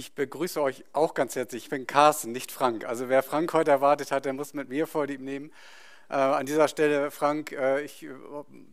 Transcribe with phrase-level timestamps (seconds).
[0.00, 1.64] Ich begrüße euch auch ganz herzlich.
[1.64, 2.86] Ich bin Carsten, nicht Frank.
[2.86, 5.52] Also wer Frank heute erwartet hat, der muss mit mir Vorlieb nehmen.
[6.08, 8.08] Äh, an dieser Stelle, Frank, äh, ich äh,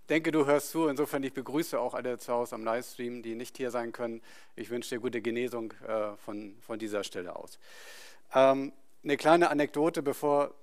[0.08, 0.88] denke, du hörst zu.
[0.88, 4.22] Insofern, ich begrüße auch alle zu Hause am Livestream, die nicht hier sein können.
[4.56, 7.60] Ich wünsche dir gute Genesung äh, von, von dieser Stelle aus.
[8.34, 8.72] Ähm,
[9.04, 10.54] eine kleine Anekdote, bevor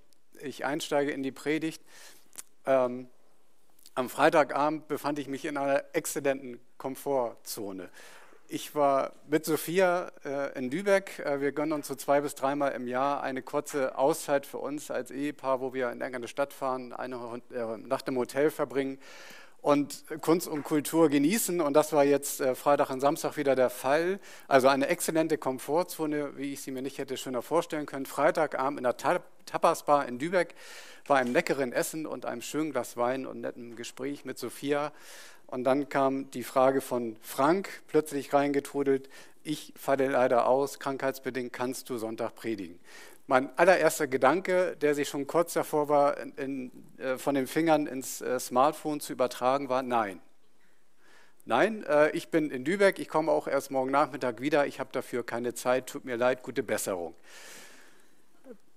[0.40, 1.82] ich einsteige in die Predigt.
[2.64, 3.10] Ähm,
[3.94, 7.90] am Freitagabend befand ich mich in einer exzellenten Komfortzone.
[8.46, 11.18] Ich war mit Sophia äh, in Lübeck.
[11.18, 14.90] Äh, wir gönnen uns so zwei bis dreimal im Jahr eine kurze Auszeit für uns
[14.90, 18.98] als Ehepaar, wo wir in irgendeine Stadt fahren, eine äh, Nacht im Hotel verbringen
[19.62, 21.62] und Kunst und Kultur genießen.
[21.62, 24.20] Und das war jetzt äh, Freitag und Samstag wieder der Fall.
[24.46, 28.04] Also eine exzellente Komfortzone, wie ich sie mir nicht hätte schöner vorstellen können.
[28.04, 28.96] Freitagabend in der
[29.46, 30.54] Tapasbar in Lübeck
[31.08, 34.92] bei einem leckeren Essen und einem schönen Glas Wein und nettem Gespräch mit Sophia.
[35.46, 39.08] Und dann kam die Frage von Frank plötzlich reingetrudelt.
[39.42, 42.78] Ich falle leider aus, krankheitsbedingt kannst du Sonntag predigen.
[43.26, 47.86] Mein allererster Gedanke, der sich schon kurz davor war, in, in, äh, von den Fingern
[47.86, 50.20] ins äh, Smartphone zu übertragen, war nein.
[51.46, 54.90] Nein, äh, ich bin in Lübeck, ich komme auch erst morgen Nachmittag wieder, ich habe
[54.92, 57.14] dafür keine Zeit, tut mir leid, gute Besserung.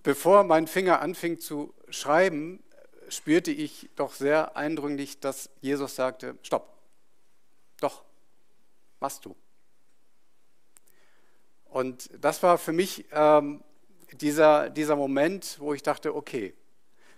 [0.03, 2.63] Bevor mein Finger anfing zu schreiben,
[3.09, 6.77] spürte ich doch sehr eindringlich, dass Jesus sagte, stopp,
[7.79, 8.03] doch,
[8.99, 9.35] machst du.
[11.65, 13.63] Und das war für mich ähm,
[14.13, 16.53] dieser, dieser Moment, wo ich dachte, okay,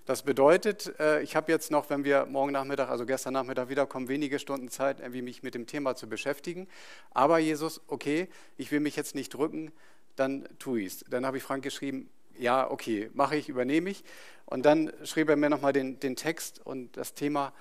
[0.05, 4.07] das bedeutet, äh, ich habe jetzt noch, wenn wir morgen Nachmittag, also gestern Nachmittag wiederkommen,
[4.07, 6.67] wenige Stunden Zeit, irgendwie mich mit dem Thema zu beschäftigen.
[7.11, 9.71] Aber Jesus, okay, ich will mich jetzt nicht drücken,
[10.15, 11.05] dann tue ich es.
[11.09, 14.03] Dann habe ich Frank geschrieben, ja, okay, mache ich, übernehme ich.
[14.45, 17.53] Und dann schrieb er mir nochmal den, den Text und das Thema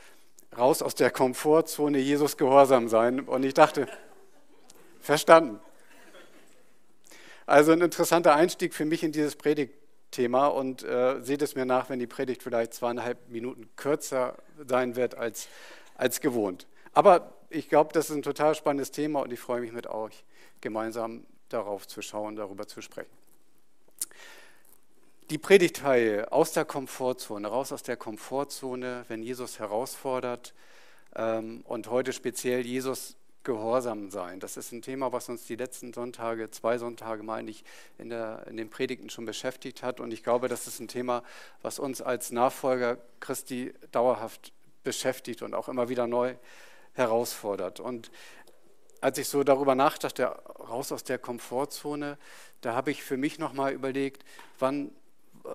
[0.57, 3.21] raus aus der Komfortzone, Jesus gehorsam sein.
[3.21, 3.87] Und ich dachte,
[5.01, 5.61] verstanden.
[7.47, 11.89] Also ein interessanter Einstieg für mich in dieses Predigtthema und äh, seht es mir nach,
[11.89, 15.49] wenn die Predigt vielleicht zweieinhalb Minuten kürzer sein wird als,
[15.94, 16.67] als gewohnt.
[16.93, 20.25] Aber ich glaube, das ist ein total spannendes Thema und ich freue mich mit euch
[20.61, 23.18] gemeinsam darauf zu schauen, darüber zu sprechen.
[25.31, 30.55] Die Predigtreihe aus der Komfortzone, raus aus der Komfortzone, wenn Jesus herausfordert
[31.15, 34.41] ähm, und heute speziell Jesus gehorsam sein.
[34.41, 37.62] Das ist ein Thema, was uns die letzten Sonntage, zwei Sonntage meine ich,
[37.99, 40.00] in, der, in den Predigten schon beschäftigt hat.
[40.00, 41.22] Und ich glaube, das ist ein Thema,
[41.61, 46.37] was uns als Nachfolger Christi dauerhaft beschäftigt und auch immer wieder neu
[46.94, 47.81] herausfordert.
[47.81, 48.11] Und
[49.03, 52.17] als ich so darüber nachdachte, raus aus der Komfortzone,
[52.62, 54.25] da habe ich für mich nochmal überlegt,
[54.59, 54.91] wann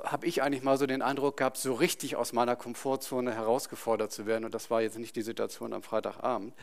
[0.03, 4.25] habe ich eigentlich mal so den Eindruck gehabt, so richtig aus meiner Komfortzone herausgefordert zu
[4.25, 4.45] werden.
[4.45, 6.53] Und das war jetzt nicht die Situation am Freitagabend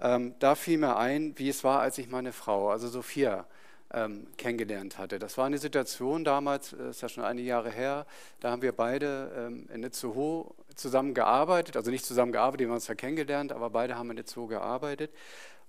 [0.00, 3.46] ähm, da fiel mir ein, wie es war, als ich meine Frau, also Sophia,
[3.92, 5.18] ähm, kennengelernt hatte.
[5.18, 8.06] Das war eine Situation damals, das ist ja schon einige Jahre her,
[8.38, 12.74] da haben wir beide ähm, in Itzehoe zusammen gearbeitet, also nicht zusammen gearbeitet, wir haben
[12.74, 15.10] uns ja kennengelernt, aber beide haben in Itzehoe gearbeitet.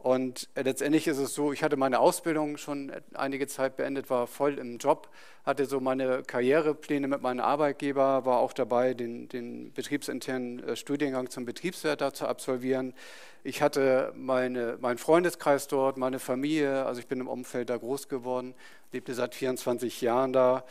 [0.02, 4.58] Und letztendlich ist es so, ich hatte meine Ausbildung schon einige Zeit beendet, war voll
[4.58, 5.12] im Job,
[5.46, 11.30] hatte so meine Karrierepläne mit meinem Arbeitgeber, war auch dabei, den, den betriebsinternen äh, Studiengang
[11.30, 12.96] zum Betriebswärter zu absolvieren.
[13.44, 18.10] Ich hatte meine, meinen Freundeskreis dort, meine Familie, also ich bin im Umfeld da groß
[18.10, 18.56] geworden,
[18.92, 20.64] lebte seit 24 Jahren da,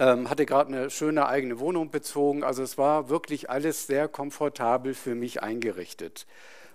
[0.00, 2.42] ähm, hatte gerade eine schöne eigene Wohnung bezogen.
[2.42, 6.26] Also es war wirklich alles sehr komfortabel für mich eingerichtet.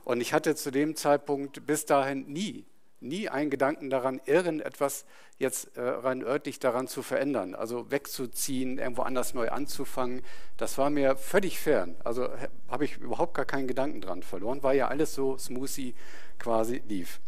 [0.04, 2.66] Und ich hatte zu dem Zeitpunkt bis dahin nie,
[3.00, 5.06] nie einen Gedanken daran, irgendetwas
[5.38, 10.22] jetzt äh, rein örtlich daran zu verändern, also wegzuziehen, irgendwo anders neu anzufangen.
[10.58, 11.96] Das war mir völlig fern.
[12.04, 12.30] Also
[12.70, 15.96] habe ich überhaupt gar keinen Gedanken dran verloren, weil ja alles so smoothie
[16.40, 17.20] quasi lief.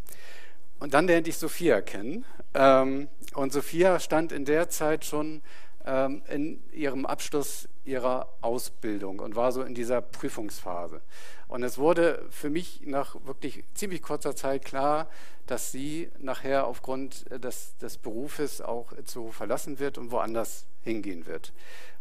[0.78, 2.24] Und dann lernte ich Sophia kennen.
[2.54, 5.42] Ähm, und Sophia stand in der Zeit schon
[5.86, 11.00] in ihrem Abschluss ihrer Ausbildung und war so in dieser Prüfungsphase.
[11.46, 15.08] Und es wurde für mich nach wirklich ziemlich kurzer Zeit klar,
[15.46, 21.52] dass sie nachher aufgrund des, des Berufes auch zu verlassen wird und woanders hingehen wird.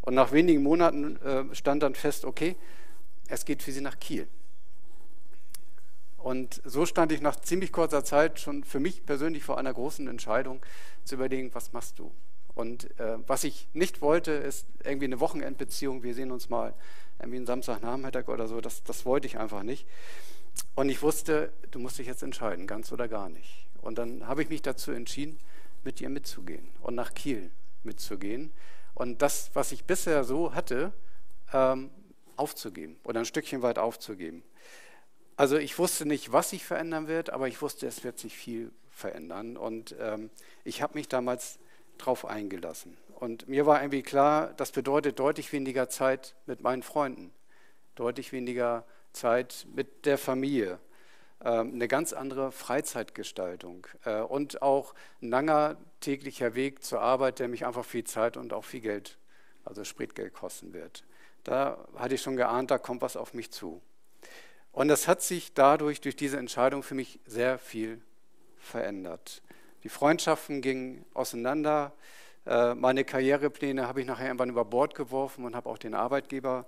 [0.01, 2.55] Und nach wenigen Monaten äh, stand dann fest, okay,
[3.27, 4.27] es geht für sie nach Kiel.
[6.17, 10.07] Und so stand ich nach ziemlich kurzer Zeit schon für mich persönlich vor einer großen
[10.07, 10.65] Entscheidung
[11.03, 12.11] zu überlegen, was machst du?
[12.55, 16.03] Und äh, was ich nicht wollte, ist irgendwie eine Wochenendbeziehung.
[16.03, 16.73] Wir sehen uns mal
[17.19, 18.61] irgendwie einen Samstagnachmittag oder so.
[18.61, 19.85] Das, das wollte ich einfach nicht.
[20.73, 23.67] Und ich wusste, du musst dich jetzt entscheiden, ganz oder gar nicht.
[23.81, 25.37] Und dann habe ich mich dazu entschieden,
[25.83, 27.51] mit ihr mitzugehen und nach Kiel
[27.83, 28.51] mitzugehen.
[28.93, 30.93] Und das, was ich bisher so hatte,
[31.53, 31.91] ähm,
[32.37, 34.43] aufzugeben oder ein Stückchen weit aufzugeben.
[35.37, 38.71] Also ich wusste nicht, was sich verändern wird, aber ich wusste, es wird sich viel
[38.89, 39.57] verändern.
[39.57, 40.29] Und ähm,
[40.63, 41.59] ich habe mich damals
[41.97, 42.97] darauf eingelassen.
[43.15, 47.33] Und mir war irgendwie klar, das bedeutet deutlich weniger Zeit mit meinen Freunden,
[47.95, 50.79] deutlich weniger Zeit mit der Familie,
[51.43, 57.47] ähm, eine ganz andere Freizeitgestaltung äh, und auch ein langer täglicher Weg zur Arbeit, der
[57.47, 59.17] mich einfach viel Zeit und auch viel Geld,
[59.63, 61.05] also Spritgeld kosten wird.
[61.43, 63.81] Da hatte ich schon geahnt, da kommt was auf mich zu.
[64.71, 68.01] Und das hat sich dadurch, durch diese Entscheidung für mich sehr viel
[68.57, 69.41] verändert.
[69.85, 71.93] Die Freundschaften gingen auseinander.
[72.47, 76.65] Äh, meine Karrierepläne habe ich nachher irgendwann über Bord geworfen und habe auch den Arbeitgeber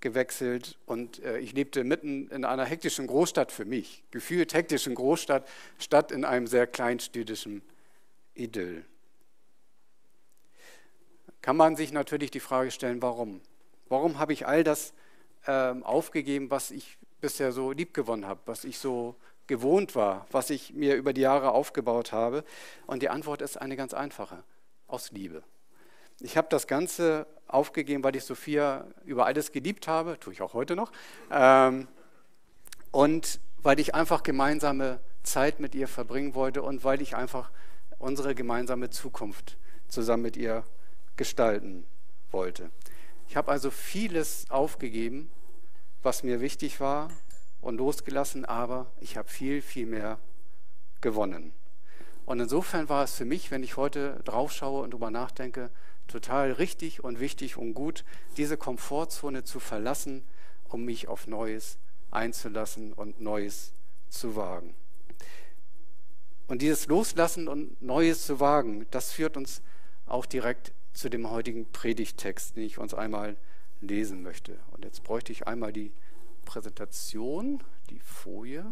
[0.00, 0.76] gewechselt.
[0.84, 5.48] Und äh, ich lebte mitten in einer hektischen Großstadt für mich, gefühlt hektischen Großstadt,
[5.78, 7.62] statt in einem sehr kleinstädtischen
[8.34, 8.84] Idyll.
[11.40, 13.40] Kann man sich natürlich die Frage stellen, warum?
[13.88, 14.92] Warum habe ich all das
[15.46, 19.16] ähm, aufgegeben, was ich bisher so liebgewonnen habe, was ich so
[19.50, 22.44] gewohnt war, was ich mir über die Jahre aufgebaut habe?
[22.86, 24.44] Und die Antwort ist eine ganz einfache,
[24.86, 25.42] aus Liebe.
[26.20, 30.54] Ich habe das Ganze aufgegeben, weil ich Sophia über alles geliebt habe, tue ich auch
[30.54, 30.92] heute noch,
[31.32, 31.88] ähm,
[32.92, 37.50] und weil ich einfach gemeinsame Zeit mit ihr verbringen wollte und weil ich einfach
[37.98, 39.58] unsere gemeinsame Zukunft
[39.88, 40.64] zusammen mit ihr
[41.16, 41.84] gestalten
[42.30, 42.70] wollte.
[43.28, 45.30] Ich habe also vieles aufgegeben,
[46.02, 47.10] was mir wichtig war
[47.60, 50.18] und losgelassen, aber ich habe viel, viel mehr
[51.00, 51.52] gewonnen.
[52.26, 55.70] Und insofern war es für mich, wenn ich heute drauf schaue und darüber nachdenke,
[56.06, 58.04] total richtig und wichtig und gut,
[58.36, 60.24] diese Komfortzone zu verlassen,
[60.68, 61.78] um mich auf Neues
[62.10, 63.72] einzulassen und Neues
[64.08, 64.74] zu wagen.
[66.48, 69.62] Und dieses Loslassen und Neues zu wagen, das führt uns
[70.06, 73.36] auch direkt zu dem heutigen Predigtext, den ich uns einmal
[73.80, 74.58] lesen möchte.
[74.72, 75.92] Und jetzt bräuchte ich einmal die
[76.50, 78.66] Präsentation, die Folie,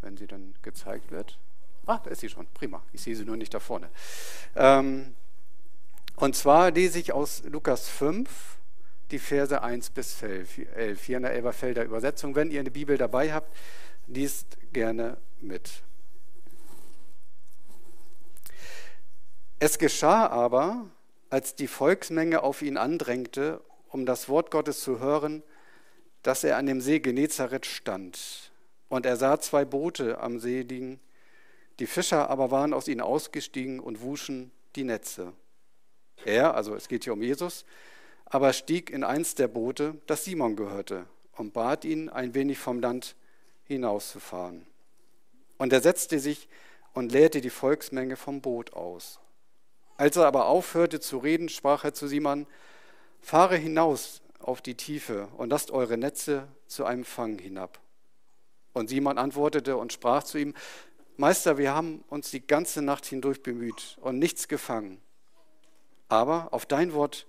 [0.00, 1.40] wenn sie dann gezeigt wird.
[1.84, 2.46] Ah, da ist sie schon.
[2.54, 2.84] Prima.
[2.92, 3.90] Ich sehe sie nur nicht da vorne.
[4.54, 5.16] Ähm,
[6.14, 8.58] und zwar lese ich aus Lukas 5
[9.10, 12.36] die Verse 1 bis 11, 11 hier in der Elberfelder Übersetzung.
[12.36, 13.52] Wenn ihr eine Bibel dabei habt,
[14.06, 15.82] liest gerne mit.
[19.58, 20.88] Es geschah aber,
[21.28, 25.42] als die Volksmenge auf ihn andrängte, um das Wort Gottes zu hören,
[26.26, 28.50] dass er an dem See Genezareth stand.
[28.88, 30.98] Und er sah zwei Boote am See liegen.
[31.78, 35.32] Die Fischer aber waren aus ihnen ausgestiegen und wuschen die Netze.
[36.24, 37.64] Er, also es geht hier um Jesus,
[38.24, 41.06] aber stieg in eins der Boote, das Simon gehörte,
[41.36, 43.14] und bat ihn, ein wenig vom Land
[43.62, 44.66] hinauszufahren.
[45.58, 46.48] Und er setzte sich
[46.92, 49.20] und leerte die Volksmenge vom Boot aus.
[49.96, 52.48] Als er aber aufhörte zu reden, sprach er zu Simon,
[53.20, 57.80] fahre hinaus auf die Tiefe und lasst eure Netze zu einem Fang hinab.
[58.72, 60.54] Und Simon antwortete und sprach zu ihm,
[61.16, 65.00] Meister, wir haben uns die ganze Nacht hindurch bemüht und nichts gefangen.
[66.08, 67.26] Aber auf dein Wort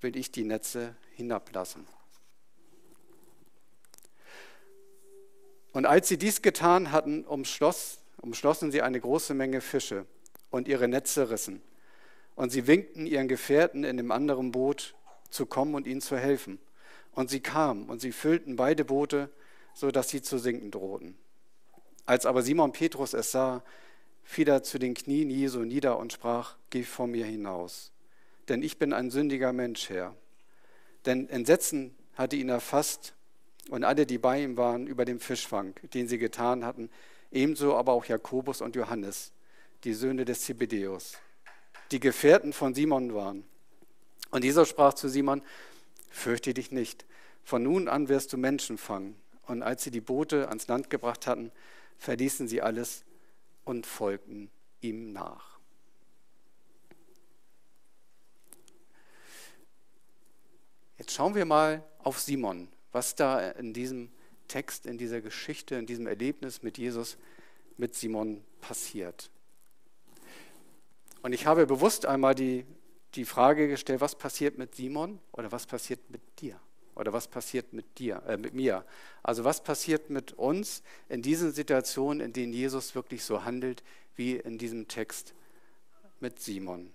[0.00, 1.86] will ich die Netze hinablassen.
[5.72, 10.06] Und als sie dies getan hatten, umschloss, umschlossen sie eine große Menge Fische
[10.50, 11.60] und ihre Netze rissen.
[12.34, 14.94] Und sie winkten ihren Gefährten in dem anderen Boot
[15.30, 16.58] zu kommen und ihnen zu helfen.
[17.12, 19.30] Und sie kamen und sie füllten beide Boote,
[19.74, 21.16] so dass sie zu sinken drohten.
[22.04, 23.62] Als aber Simon Petrus es sah,
[24.22, 27.92] fiel er zu den Knien Jesu nieder und sprach: Geh vor mir hinaus,
[28.48, 30.14] denn ich bin ein sündiger Mensch, Herr.
[31.06, 33.14] Denn Entsetzen hatte ihn erfasst
[33.70, 36.90] und alle, die bei ihm waren, über den Fischfang, den sie getan hatten,
[37.32, 39.32] ebenso aber auch Jakobus und Johannes,
[39.84, 41.18] die Söhne des Zebedeus
[41.90, 43.44] die Gefährten von Simon waren.
[44.36, 45.40] Und dieser sprach zu Simon,
[46.10, 47.06] fürchte dich nicht,
[47.42, 49.16] von nun an wirst du Menschen fangen.
[49.46, 51.50] Und als sie die Boote ans Land gebracht hatten,
[51.96, 53.06] verließen sie alles
[53.64, 54.50] und folgten
[54.82, 55.58] ihm nach.
[60.98, 64.10] Jetzt schauen wir mal auf Simon, was da in diesem
[64.48, 67.16] Text, in dieser Geschichte, in diesem Erlebnis mit Jesus,
[67.78, 69.30] mit Simon passiert.
[71.22, 72.66] Und ich habe bewusst einmal die,
[73.16, 76.60] die Frage gestellt, was passiert mit Simon oder was passiert mit dir?
[76.94, 78.84] Oder was passiert mit dir, äh, mit mir?
[79.22, 83.82] Also was passiert mit uns in diesen Situationen, in denen Jesus wirklich so handelt,
[84.14, 85.34] wie in diesem Text
[86.20, 86.90] mit Simon?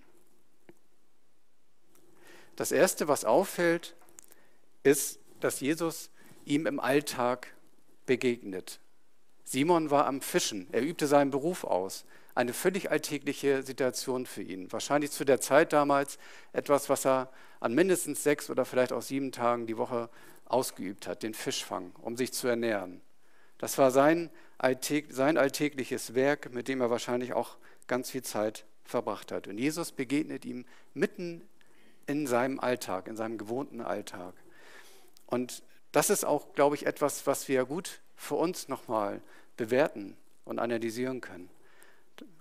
[2.56, 3.94] Das Erste, was auffällt,
[4.82, 6.10] ist, dass Jesus
[6.44, 7.54] ihm im Alltag
[8.04, 8.80] begegnet.
[9.44, 14.70] Simon war am Fischen, er übte seinen Beruf aus eine völlig alltägliche Situation für ihn.
[14.72, 16.18] Wahrscheinlich zu der Zeit damals
[16.52, 20.08] etwas, was er an mindestens sechs oder vielleicht auch sieben Tagen die Woche
[20.46, 23.00] ausgeübt hat, den Fischfang, um sich zu ernähren.
[23.58, 28.64] Das war sein, alltäg sein alltägliches Werk, mit dem er wahrscheinlich auch ganz viel Zeit
[28.84, 29.46] verbracht hat.
[29.46, 31.42] Und Jesus begegnet ihm mitten
[32.06, 34.34] in seinem Alltag, in seinem gewohnten Alltag.
[35.26, 35.62] Und
[35.92, 39.20] das ist auch, glaube ich, etwas, was wir gut für uns nochmal
[39.56, 41.48] bewerten und analysieren können.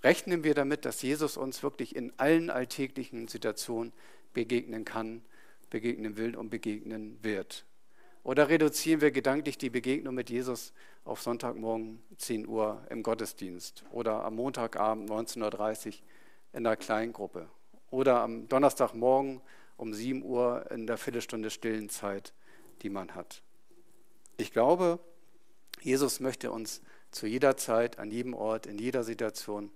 [0.03, 3.93] Rechnen wir damit, dass Jesus uns wirklich in allen alltäglichen Situationen
[4.33, 5.21] begegnen kann,
[5.69, 7.65] begegnen will und begegnen wird.
[8.23, 10.73] Oder reduzieren wir gedanklich die Begegnung mit Jesus
[11.05, 15.93] auf Sonntagmorgen 10 Uhr im Gottesdienst oder am Montagabend 19.30 Uhr
[16.53, 17.49] in der Kleingruppe
[17.89, 19.41] oder am Donnerstagmorgen
[19.77, 22.33] um 7 Uhr in der Viertelstunde stillen Zeit,
[22.83, 23.41] die man hat.
[24.37, 24.99] Ich glaube,
[25.81, 29.71] Jesus möchte uns zu jeder Zeit, an jedem Ort, in jeder Situation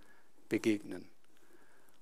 [0.49, 1.07] begegnen.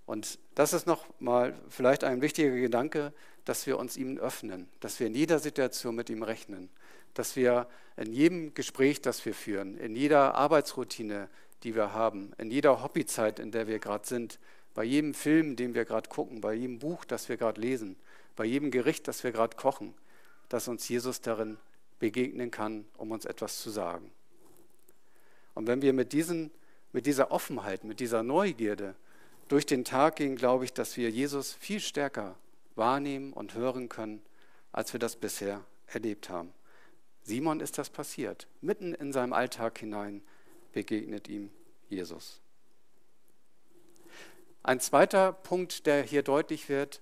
[0.06, 3.14] Und das ist nochmal vielleicht ein wichtiger Gedanke,
[3.46, 6.70] dass wir uns ihm öffnen, dass wir in jeder Situation mit ihm rechnen,
[7.14, 11.30] dass wir in jedem Gespräch, das wir führen, in jeder Arbeitsroutine,
[11.64, 14.40] die wir haben, in jeder Hobbyzeit, in der wir gerade sind,
[14.74, 17.96] bei jedem Film, den wir gerade gucken, bei jedem Buch, das wir gerade lesen,
[18.36, 19.94] bei jedem Gericht, das wir gerade kochen,
[20.50, 21.58] dass uns Jesus darin
[22.00, 24.12] begegnen kann, um uns etwas zu sagen.
[25.56, 26.52] Und wenn wir mit, diesen,
[26.92, 28.96] mit dieser Offenheit, mit dieser Neugierde
[29.48, 32.36] durch den Tag gehen, glaube ich, dass wir Jesus viel stärker
[32.76, 34.22] wahrnehmen und hören können,
[34.72, 36.52] als wir das bisher erlebt haben.
[37.24, 38.48] Simon ist das passiert.
[38.62, 40.22] Mitten in seinem Alltag hinein
[40.74, 41.52] begegnet ihm
[41.90, 42.42] Jesus.
[44.64, 47.02] Ein zweiter Punkt, der hier deutlich wird,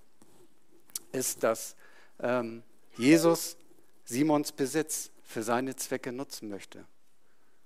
[1.12, 1.76] ist, dass
[2.20, 2.64] ähm,
[2.98, 3.58] Jesus
[4.04, 6.86] Simons Besitz für seine Zwecke nutzen möchte.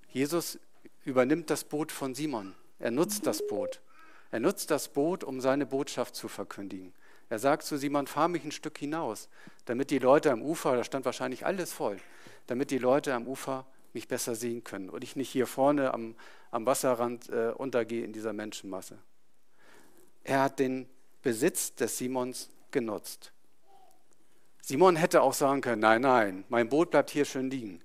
[0.09, 0.59] Jesus
[1.05, 2.55] übernimmt das Boot von Simon.
[2.79, 3.81] Er nutzt das Boot.
[4.31, 6.93] Er nutzt das Boot, um seine Botschaft zu verkündigen.
[7.29, 9.29] Er sagt zu Simon, fahr mich ein Stück hinaus,
[9.65, 11.97] damit die Leute am Ufer, da stand wahrscheinlich alles voll,
[12.47, 16.15] damit die Leute am Ufer mich besser sehen können und ich nicht hier vorne am,
[16.51, 18.99] am Wasserrand äh, untergehe in dieser Menschenmasse.
[20.23, 20.87] Er hat den
[21.21, 23.31] Besitz des Simons genutzt.
[24.61, 27.81] Simon hätte auch sagen können, nein, nein, mein Boot bleibt hier schön liegen.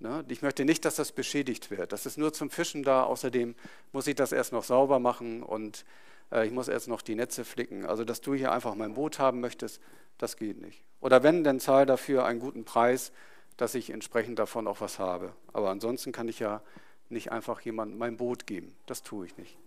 [0.00, 0.24] Ne?
[0.28, 1.92] Ich möchte nicht, dass das beschädigt wird.
[1.92, 3.04] Das ist nur zum Fischen da.
[3.04, 3.54] Außerdem
[3.92, 5.84] muss ich das erst noch sauber machen und
[6.30, 7.84] äh, ich muss erst noch die Netze flicken.
[7.84, 9.80] Also, dass du hier einfach mein Boot haben möchtest,
[10.18, 10.84] das geht nicht.
[11.00, 13.12] Oder wenn, dann zahl dafür einen guten Preis,
[13.56, 15.32] dass ich entsprechend davon auch was habe.
[15.52, 16.62] Aber ansonsten kann ich ja
[17.08, 18.76] nicht einfach jemandem mein Boot geben.
[18.86, 19.58] Das tue ich nicht.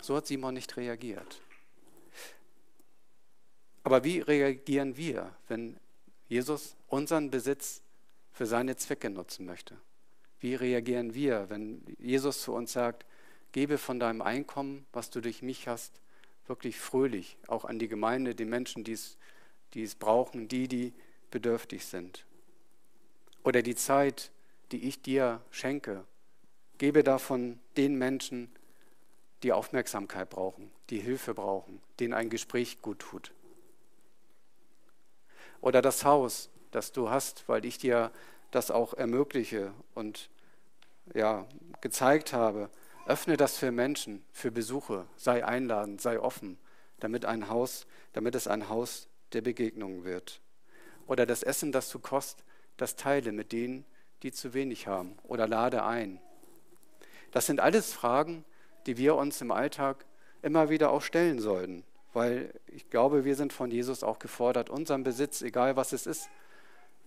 [0.00, 1.40] So hat Simon nicht reagiert.
[3.82, 5.78] Aber wie reagieren wir, wenn
[6.28, 7.80] Jesus unseren Besitz
[8.38, 9.76] für seine Zwecke nutzen möchte?
[10.38, 13.04] Wie reagieren wir, wenn Jesus zu uns sagt,
[13.50, 16.00] gebe von deinem Einkommen, was du durch mich hast,
[16.46, 19.18] wirklich fröhlich, auch an die Gemeinde, die Menschen, die es,
[19.74, 20.92] die es brauchen, die, die
[21.32, 22.26] bedürftig sind.
[23.42, 24.30] Oder die Zeit,
[24.70, 26.04] die ich dir schenke,
[26.78, 28.52] gebe davon den Menschen,
[29.42, 33.32] die Aufmerksamkeit brauchen, die Hilfe brauchen, denen ein Gespräch gut tut.
[35.60, 38.10] Oder das Haus, das du hast, weil ich dir
[38.50, 40.30] das auch ermögliche und
[41.14, 41.46] ja,
[41.80, 42.70] gezeigt habe.
[43.06, 46.58] Öffne das für Menschen, für Besuche, sei einladend, sei offen,
[47.00, 50.40] damit ein Haus, damit es ein Haus der Begegnung wird.
[51.06, 52.44] Oder das Essen, das du kost,
[52.76, 53.84] das teile mit denen,
[54.22, 56.20] die zu wenig haben oder lade ein.
[57.30, 58.44] Das sind alles Fragen,
[58.86, 60.04] die wir uns im Alltag
[60.42, 65.02] immer wieder auch stellen sollten, weil ich glaube, wir sind von Jesus auch gefordert, unseren
[65.02, 66.28] Besitz, egal was es ist,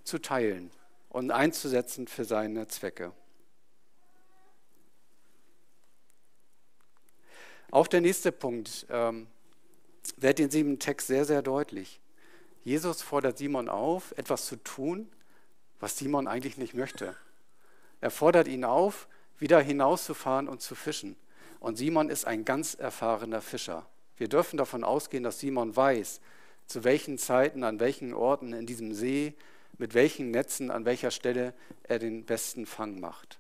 [0.04, 0.72] zu teilen
[1.10, 3.12] und einzusetzen für seine Zwecke.
[7.72, 9.28] Auch der nächste Punkt ähm,
[10.18, 12.02] wird in diesem Text sehr, sehr deutlich.
[12.64, 15.10] Jesus fordert Simon auf, etwas zu tun,
[15.80, 17.16] was Simon eigentlich nicht möchte.
[18.02, 19.08] Er fordert ihn auf,
[19.40, 21.16] wieder hinauszufahren und zu fischen.
[21.60, 23.86] Und Simon ist ein ganz erfahrener Fischer.
[24.18, 26.22] Wir dürfen davon ausgehen, dass Simon weiß,
[26.68, 29.34] zu welchen Zeiten, an welchen Orten in diesem See,
[29.78, 33.40] mit welchen Netzen, an welcher Stelle er den besten Fang macht.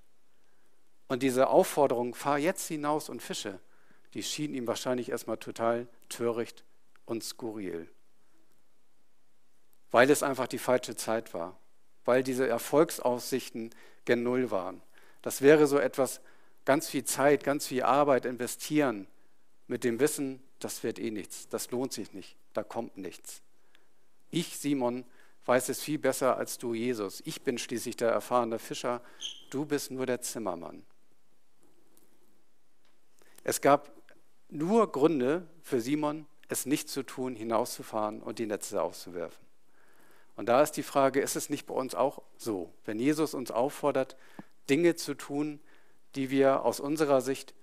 [1.07, 3.59] Und diese Aufforderung, fahr jetzt hinaus und fische,
[4.13, 6.63] die schien ihm wahrscheinlich erstmal total töricht
[7.05, 7.89] und skurril.
[9.91, 11.57] Weil es einfach die falsche Zeit war.
[12.05, 13.71] Weil diese Erfolgsaussichten
[14.05, 14.81] gen Null waren.
[15.21, 16.21] Das wäre so etwas,
[16.65, 19.07] ganz viel Zeit, ganz viel Arbeit investieren
[19.67, 23.41] mit dem Wissen, das wird eh nichts, das lohnt sich nicht, da kommt nichts.
[24.29, 25.05] Ich, Simon,
[25.45, 27.21] weiß es viel besser als du, Jesus.
[27.25, 29.01] Ich bin schließlich der erfahrene Fischer,
[29.49, 30.83] du bist nur der Zimmermann.
[33.43, 33.91] Es gab
[34.49, 39.41] nur Gründe für Simon, es nicht zu tun, hinauszufahren und die Netze auszuwerfen.
[40.35, 42.73] Und da ist die Frage, ist es nicht bei uns auch so?
[42.85, 44.17] Wenn Jesus uns auffordert,
[44.69, 45.59] Dinge zu tun,
[46.15, 47.53] die wir aus unserer Sicht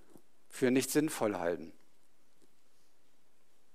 [0.47, 1.71] für nicht sinnvoll halten.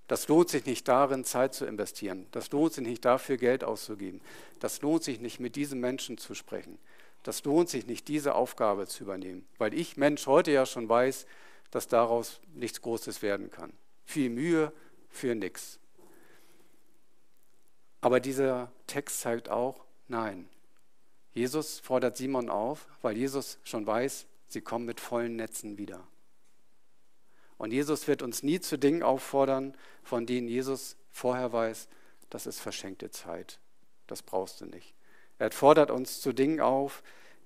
[0.06, 2.26] Das lohnt sich nicht darin, Zeit zu investieren.
[2.30, 4.20] Das lohnt sich nicht dafür, Geld auszugeben.
[4.60, 6.78] Das lohnt sich nicht, mit diesem Menschen zu sprechen.
[7.22, 11.26] Das lohnt sich nicht, diese Aufgabe zu übernehmen, weil ich Mensch heute ja schon weiß,
[11.70, 13.72] dass daraus nichts Großes werden kann.
[14.04, 14.72] Viel Mühe
[15.08, 15.80] für nichts.
[18.02, 20.48] Aber dieser Text zeigt auch, nein.
[21.32, 26.06] Jesus fordert Simon auf, weil Jesus schon weiß, sie kommen mit vollen Netzen wieder.
[27.58, 31.88] Und Jesus wird uns nie zu Dingen auffordern, von denen Jesus vorher weiß,
[32.30, 33.60] das ist verschenkte Zeit.
[34.06, 34.94] Das brauchst du nicht.
[35.38, 37.02] Er fordert uns zu Dingen auf,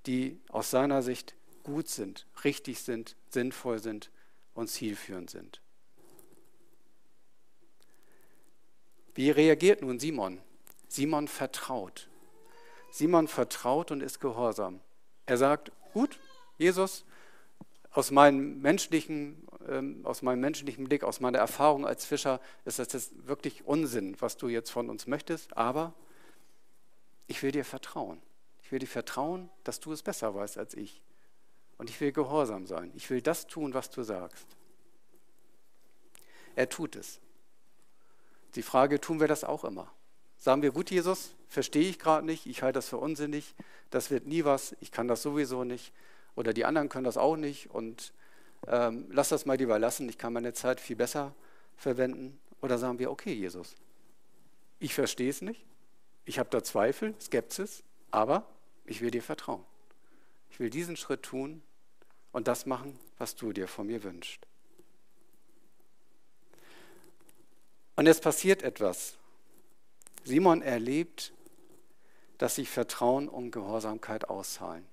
[0.07, 4.11] die aus seiner Sicht gut sind, richtig sind, sinnvoll sind
[4.55, 5.61] und zielführend sind.
[9.15, 10.41] Wie reagiert nun Simon?
[10.89, 12.09] Simon vertraut.
[12.91, 14.81] Simon vertraut und ist gehorsam.
[15.27, 16.19] Er sagt, gut,
[16.57, 17.05] Jesus,
[17.91, 19.47] aus meinem menschlichen,
[20.05, 24.37] aus meinem menschlichen Blick, aus meiner Erfahrung als Fischer ist das jetzt wirklich Unsinn, was
[24.37, 25.95] du jetzt von uns möchtest, aber
[27.27, 28.21] ich will dir vertrauen.
[28.63, 31.03] Ich will dir vertrauen, dass du es besser weißt als ich.
[31.77, 32.91] Und ich will gehorsam sein.
[32.95, 34.47] Ich will das tun, was du sagst.
[36.57, 37.21] Er tut es.
[38.55, 39.93] Die Frage, tun wir das auch immer?
[40.39, 43.55] Sagen wir, gut, Jesus, verstehe ich gerade nicht, ich halte das für unsinnig,
[43.91, 45.93] das wird nie was, ich kann das sowieso nicht
[46.37, 48.13] oder die anderen können das auch nicht und
[48.67, 51.35] ähm, lass das mal lieber lassen, ich kann meine Zeit viel besser
[51.77, 52.39] verwenden.
[52.61, 53.75] Oder sagen wir, okay, Jesus,
[54.81, 55.65] ich verstehe es nicht,
[56.25, 58.47] ich habe da Zweifel, Skepsis, aber
[58.85, 59.65] ich will dir vertrauen.
[60.51, 61.63] Ich will diesen Schritt tun
[62.33, 64.47] und das machen, was du dir von mir wünschst.
[67.97, 69.17] Und es passiert etwas.
[70.25, 71.33] Simon erlebt,
[72.39, 74.87] dass sich Vertrauen und Gehorsamkeit auszahlen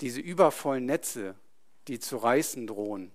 [0.00, 1.34] diese übervollen Netze,
[1.88, 3.10] die zu reißen drohen,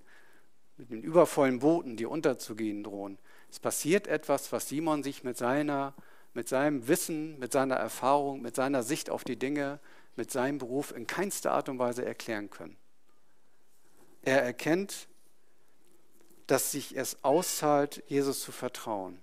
[0.78, 3.18] mit den übervollen Booten, die unterzugehen drohen.
[3.50, 5.94] Es passiert etwas, was Simon sich mit, seiner,
[6.34, 9.80] mit seinem Wissen, mit seiner Erfahrung, mit seiner Sicht auf die Dinge,
[10.16, 12.78] mit seinem Beruf in keinster Art und Weise erklären können.
[14.24, 15.08] Er erkennt,
[16.48, 19.20] dass sich es auszahlt, Jesus zu vertrauen.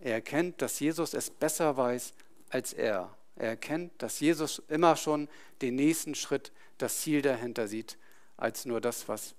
[0.00, 2.14] Er erkennt, dass Jesus es besser weiß
[2.50, 3.16] als er.
[3.36, 5.28] Er erkennt, dass Jesus immer schon
[5.60, 7.98] den nächsten Schritt das Ziel dahinter sieht,
[8.36, 9.34] als nur das, was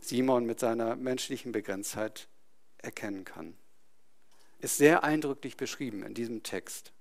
[0.00, 2.28] Simon mit seiner menschlichen Begrenztheit
[2.78, 3.54] erkennen kann.
[4.60, 6.92] Ist sehr eindrücklich beschrieben in diesem Text.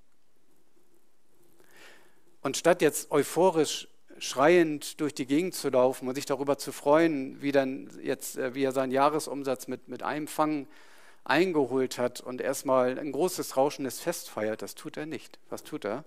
[2.42, 7.42] Und statt jetzt euphorisch schreiend durch die Gegend zu laufen und sich darüber zu freuen,
[7.42, 10.68] wie, dann jetzt, äh, wie er seinen Jahresumsatz mit, mit einem Fang
[11.24, 15.40] eingeholt hat und erstmal ein großes rauschendes Fest feiert, das tut er nicht.
[15.50, 16.04] Was tut er?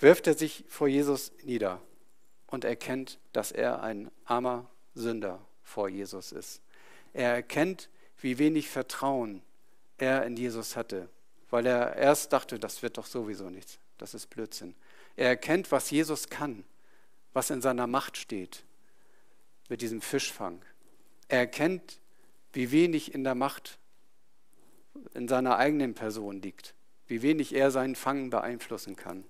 [0.00, 1.80] Wirft er sich vor Jesus nieder
[2.54, 6.62] und erkennt, dass er ein armer Sünder vor Jesus ist.
[7.12, 9.42] Er erkennt, wie wenig Vertrauen
[9.98, 11.08] er in Jesus hatte,
[11.50, 14.74] weil er erst dachte, das wird doch sowieso nichts, das ist Blödsinn.
[15.16, 16.64] Er erkennt, was Jesus kann,
[17.32, 18.64] was in seiner Macht steht
[19.68, 20.62] mit diesem Fischfang.
[21.28, 22.00] Er erkennt,
[22.52, 23.78] wie wenig in der Macht
[25.14, 26.74] in seiner eigenen Person liegt,
[27.06, 29.24] wie wenig er seinen Fang beeinflussen kann.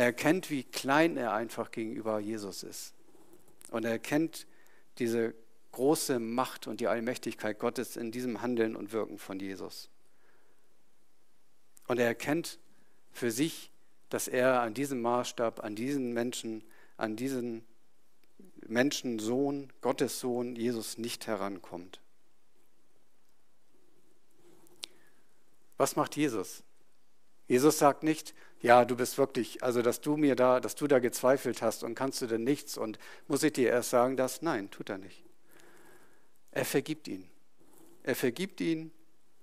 [0.00, 2.94] Er erkennt, wie klein er einfach gegenüber Jesus ist.
[3.70, 4.46] Und er erkennt
[4.96, 5.34] diese
[5.72, 9.90] große Macht und die Allmächtigkeit Gottes in diesem Handeln und Wirken von Jesus.
[11.86, 12.58] Und er erkennt
[13.12, 13.72] für sich,
[14.08, 16.64] dass er an diesem Maßstab, an diesen Menschen,
[16.96, 17.62] an diesen
[18.66, 22.00] Menschensohn, Gottes Sohn, Jesus nicht herankommt.
[25.76, 26.62] Was macht Jesus?
[27.50, 31.00] Jesus sagt nicht, ja, du bist wirklich, also dass du mir da, dass du da
[31.00, 34.40] gezweifelt hast und kannst du denn nichts und muss ich dir erst sagen das?
[34.40, 35.24] Nein, tut er nicht.
[36.52, 37.28] Er vergibt ihn.
[38.04, 38.92] Er vergibt ihn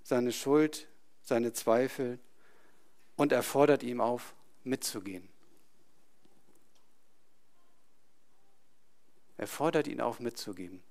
[0.04, 0.88] seine Schuld,
[1.20, 2.18] seine Zweifel
[3.16, 5.28] und er fordert ihm auf, mitzugehen.
[9.36, 10.82] Er fordert ihn auf, mitzugeben.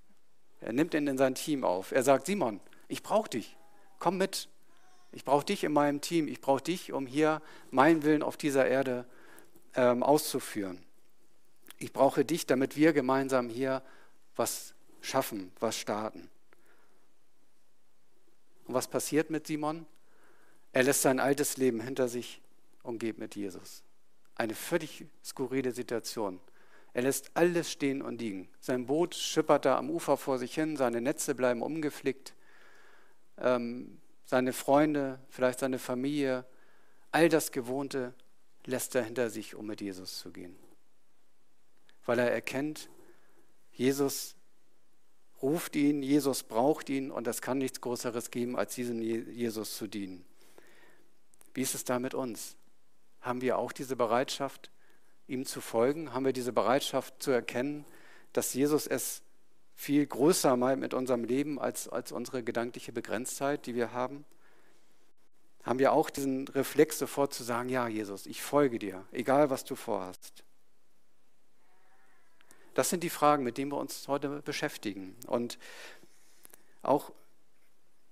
[0.61, 1.91] Er nimmt ihn in sein Team auf.
[1.91, 3.57] Er sagt, Simon, ich brauche dich.
[3.97, 4.49] Komm mit.
[5.11, 6.27] Ich brauche dich in meinem Team.
[6.27, 7.41] Ich brauche dich, um hier
[7.71, 9.05] meinen Willen auf dieser Erde
[9.75, 10.83] ähm, auszuführen.
[11.79, 13.83] Ich brauche dich, damit wir gemeinsam hier
[14.35, 16.29] was schaffen, was starten.
[18.65, 19.85] Und was passiert mit Simon?
[20.73, 22.41] Er lässt sein altes Leben hinter sich
[22.83, 23.83] und geht mit Jesus.
[24.35, 26.39] Eine völlig skurrile Situation.
[26.93, 28.49] Er lässt alles stehen und liegen.
[28.59, 32.33] Sein Boot schippert da am Ufer vor sich hin, seine Netze bleiben umgeflickt.
[33.37, 36.45] Ähm, seine Freunde, vielleicht seine Familie,
[37.11, 38.13] all das Gewohnte
[38.65, 40.55] lässt er hinter sich, um mit Jesus zu gehen.
[42.05, 42.89] weil er erkennt,
[43.71, 44.35] Jesus
[45.41, 49.87] ruft ihn, Jesus braucht ihn und es kann nichts Größeres geben, als diesem Jesus zu
[49.87, 50.25] dienen.
[51.53, 52.55] Wie ist es da mit uns?
[53.19, 54.71] Haben wir auch diese Bereitschaft,
[55.27, 56.13] ihm zu folgen?
[56.13, 57.83] Haben wir diese Bereitschaft zu erkennen,
[58.31, 59.21] dass Jesus es
[59.77, 64.25] viel größer mit unserem Leben als, als unsere gedankliche Begrenztheit, die wir haben?
[65.63, 69.63] Haben wir auch diesen Reflex sofort zu sagen, ja Jesus, ich folge dir, egal was
[69.63, 70.43] du vorhast?
[72.73, 75.15] Das sind die Fragen, mit denen wir uns heute beschäftigen.
[75.27, 75.59] Und
[76.81, 77.11] auch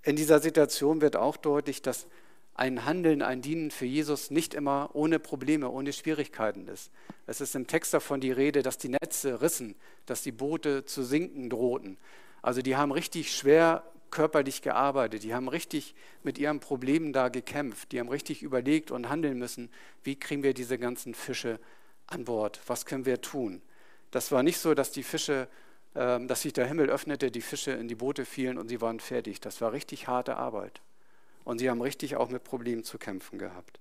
[0.03, 2.07] in dieser Situation wird auch deutlich, dass
[2.55, 6.89] ein Handeln, ein Dienen für Jesus nicht immer ohne Probleme, ohne Schwierigkeiten ist.
[7.27, 11.03] Es ist im Text davon die Rede, dass die Netze rissen, dass die Boote zu
[11.03, 11.97] sinken drohten.
[12.41, 17.91] Also die haben richtig schwer körperlich gearbeitet, die haben richtig mit ihren Problemen da gekämpft,
[17.91, 19.69] die haben richtig überlegt und handeln müssen,
[20.03, 21.59] wie kriegen wir diese ganzen Fische
[22.07, 23.61] an Bord, was können wir tun.
[24.11, 25.49] Das war nicht so, dass die Fische,
[25.95, 29.01] ähm, dass sich der Himmel öffnete, die Fische in die Boote fielen und sie waren
[29.01, 29.41] fertig.
[29.41, 30.81] Das war richtig harte Arbeit.
[31.45, 33.79] Und sie haben richtig auch mit Problemen zu kämpfen gehabt.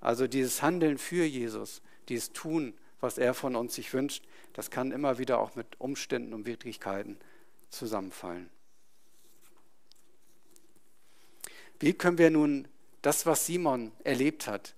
[0.00, 4.90] Also dieses Handeln für Jesus, dieses Tun, was er von uns sich wünscht, das kann
[4.90, 7.18] immer wieder auch mit Umständen und Widrigkeiten
[7.70, 8.50] zusammenfallen.
[11.78, 12.66] Wie können wir nun
[13.02, 14.74] das, was Simon erlebt hat,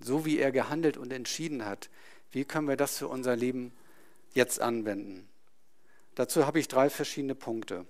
[0.00, 1.90] so wie er gehandelt und entschieden hat,
[2.32, 3.72] wie können wir das für unser Leben
[4.32, 5.28] jetzt anwenden?
[6.14, 7.84] Dazu habe ich drei verschiedene Punkte.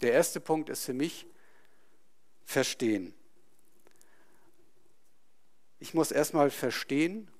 [0.00, 1.26] Der erste Punkt ist für mich
[2.48, 3.12] verstehen.
[5.80, 7.30] Ich muss erstmal verstehen,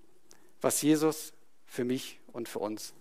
[0.61, 1.33] was Jesus
[1.67, 2.93] für mich und für uns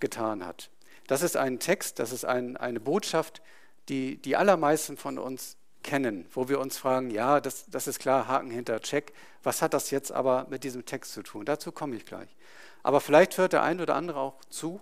[0.00, 0.70] getan hat.
[1.08, 3.42] Das ist ein Text, das ist ein, eine Botschaft,
[3.90, 8.26] die die allermeisten von uns kennen, wo wir uns fragen, ja, das, das ist klar,
[8.26, 9.12] Haken hinter Check.
[9.42, 11.44] Was hat das jetzt aber mit diesem Text zu tun?
[11.44, 12.34] Dazu komme ich gleich.
[12.82, 14.80] Aber vielleicht hört der ein oder andere auch zu,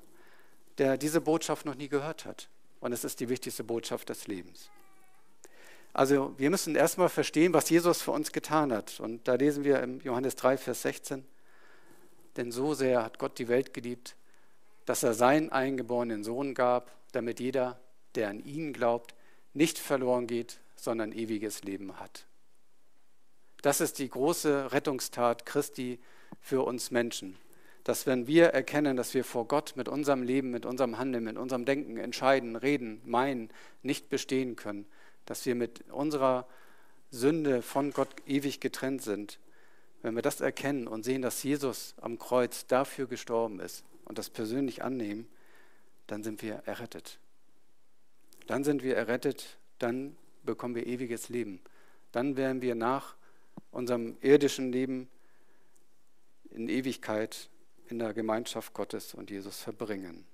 [0.79, 2.49] der diese Botschaft noch nie gehört hat.
[2.79, 4.71] Und es ist die wichtigste Botschaft des Lebens.
[5.99, 9.01] Also wir müssen erstmal verstehen, was Jesus für uns getan hat.
[9.01, 11.27] Und da lesen wir im Johannes 3, Vers 16,
[12.37, 14.15] denn so sehr hat Gott die Welt geliebt,
[14.87, 17.81] dass er seinen eingeborenen Sohn gab, damit jeder,
[18.15, 19.17] der an ihn glaubt,
[19.55, 22.27] nicht verloren geht, sondern ewiges Leben hat.
[23.63, 25.99] Das ist die große Rettungstat Christi
[26.41, 27.37] für uns Menschen.
[27.83, 31.37] Dass wenn wir erkennen, dass wir vor Gott mit unserem Leben, mit unserem Handeln, mit
[31.37, 33.49] unserem Denken, Entscheiden, Reden, Meinen
[33.83, 34.87] nicht bestehen können,
[35.29, 36.47] dass wir mit unserer
[37.11, 39.39] Sünde von Gott ewig getrennt sind,
[40.01, 44.31] wenn wir das erkennen und sehen, dass Jesus am Kreuz dafür gestorben ist und das
[44.31, 45.29] persönlich annehmen,
[46.07, 47.19] dann sind wir errettet.
[48.47, 51.61] Dann sind wir errettet, dann bekommen wir ewiges Leben.
[52.11, 53.15] Dann werden wir nach
[53.71, 55.11] unserem irdischen Leben
[56.51, 57.51] in Ewigkeit
[57.89, 60.25] in der Gemeinschaft Gottes und Jesus verbringen.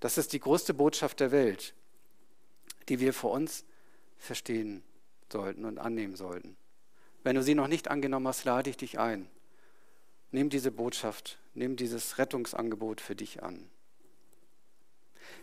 [0.00, 1.74] Das ist die größte Botschaft der Welt,
[2.88, 3.64] die wir für uns
[4.18, 4.82] verstehen
[5.30, 6.56] sollten und annehmen sollten.
[7.22, 9.28] Wenn du sie noch nicht angenommen hast, lade ich dich ein.
[10.30, 13.68] Nimm diese Botschaft, nimm dieses Rettungsangebot für dich an.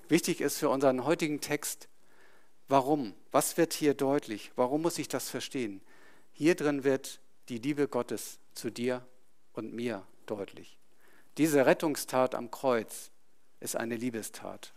[0.08, 1.90] Wichtig ist für unseren heutigen Text,
[2.68, 3.14] Warum?
[3.32, 4.52] Was wird hier deutlich?
[4.56, 5.82] Warum muss ich das verstehen?
[6.32, 9.06] Hier drin wird die Liebe Gottes zu dir
[9.52, 10.80] und mir deutlich.
[11.38, 13.12] Diese Rettungstat am Kreuz
[13.60, 14.74] ist eine Liebestat.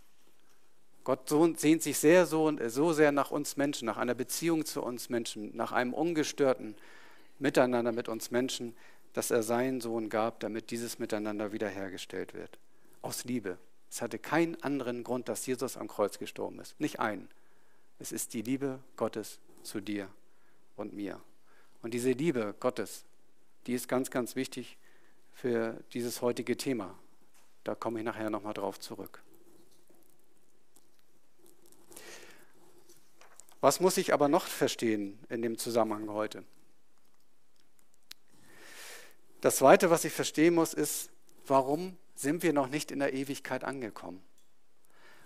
[1.07, 5.07] Gott sehnt sich sehr so, so sehr nach uns Menschen, nach einer Beziehung zu uns
[5.07, 6.75] Menschen, nach einem ungestörten
[7.39, 8.75] Miteinander mit uns Menschen,
[9.13, 12.59] dass er seinen Sohn gab, damit dieses Miteinander wiederhergestellt wird.
[13.01, 13.57] Aus Liebe.
[13.89, 16.77] Es hatte keinen anderen Grund, dass Jesus am Kreuz gestorben ist.
[16.77, 17.29] Nicht einen.
[17.99, 20.09] Es ist die Liebe Gottes zu dir
[20.75, 21.21] und mir.
[21.83, 23.05] Und diese Liebe Gottes,
[23.65, 24.77] die ist ganz, ganz wichtig
[25.33, 26.99] für dieses heutige Thema.
[27.63, 29.21] Da komme ich nachher nochmal drauf zurück.
[33.59, 36.43] Was muss ich aber noch verstehen in dem Zusammenhang heute?
[39.41, 41.09] Das Zweite, was ich verstehen muss, ist,
[41.45, 44.23] warum sind wir noch nicht in der Ewigkeit angekommen?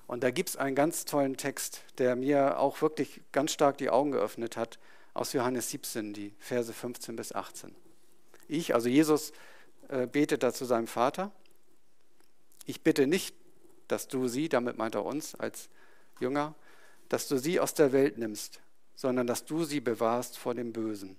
[0.07, 3.89] Und da gibt es einen ganz tollen Text, der mir auch wirklich ganz stark die
[3.89, 4.79] Augen geöffnet hat,
[5.13, 7.75] aus Johannes 17, die Verse 15 bis 18.
[8.47, 9.31] Ich, also Jesus,
[9.89, 11.31] äh, betet da zu seinem Vater.
[12.65, 13.35] Ich bitte nicht,
[13.87, 15.69] dass du sie, damit meint er uns als
[16.19, 16.55] Jünger,
[17.11, 18.59] dass du sie aus der Welt nimmst,
[18.95, 21.17] sondern dass du sie bewahrst vor dem Bösen.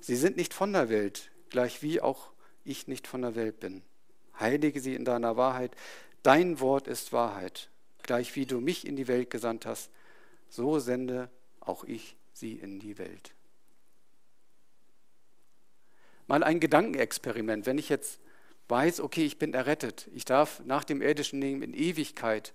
[0.00, 2.30] Sie sind nicht von der Welt, gleich wie auch
[2.64, 3.82] ich nicht von der Welt bin.
[4.38, 5.72] Heilige sie in deiner Wahrheit.
[6.22, 7.70] Dein Wort ist Wahrheit
[8.10, 9.88] gleich wie du mich in die Welt gesandt hast,
[10.48, 13.34] so sende auch ich sie in die Welt.
[16.26, 17.66] Mal ein Gedankenexperiment.
[17.66, 18.18] Wenn ich jetzt
[18.68, 20.08] weiß, okay, ich bin errettet.
[20.12, 22.52] Ich darf nach dem irdischen Leben in Ewigkeit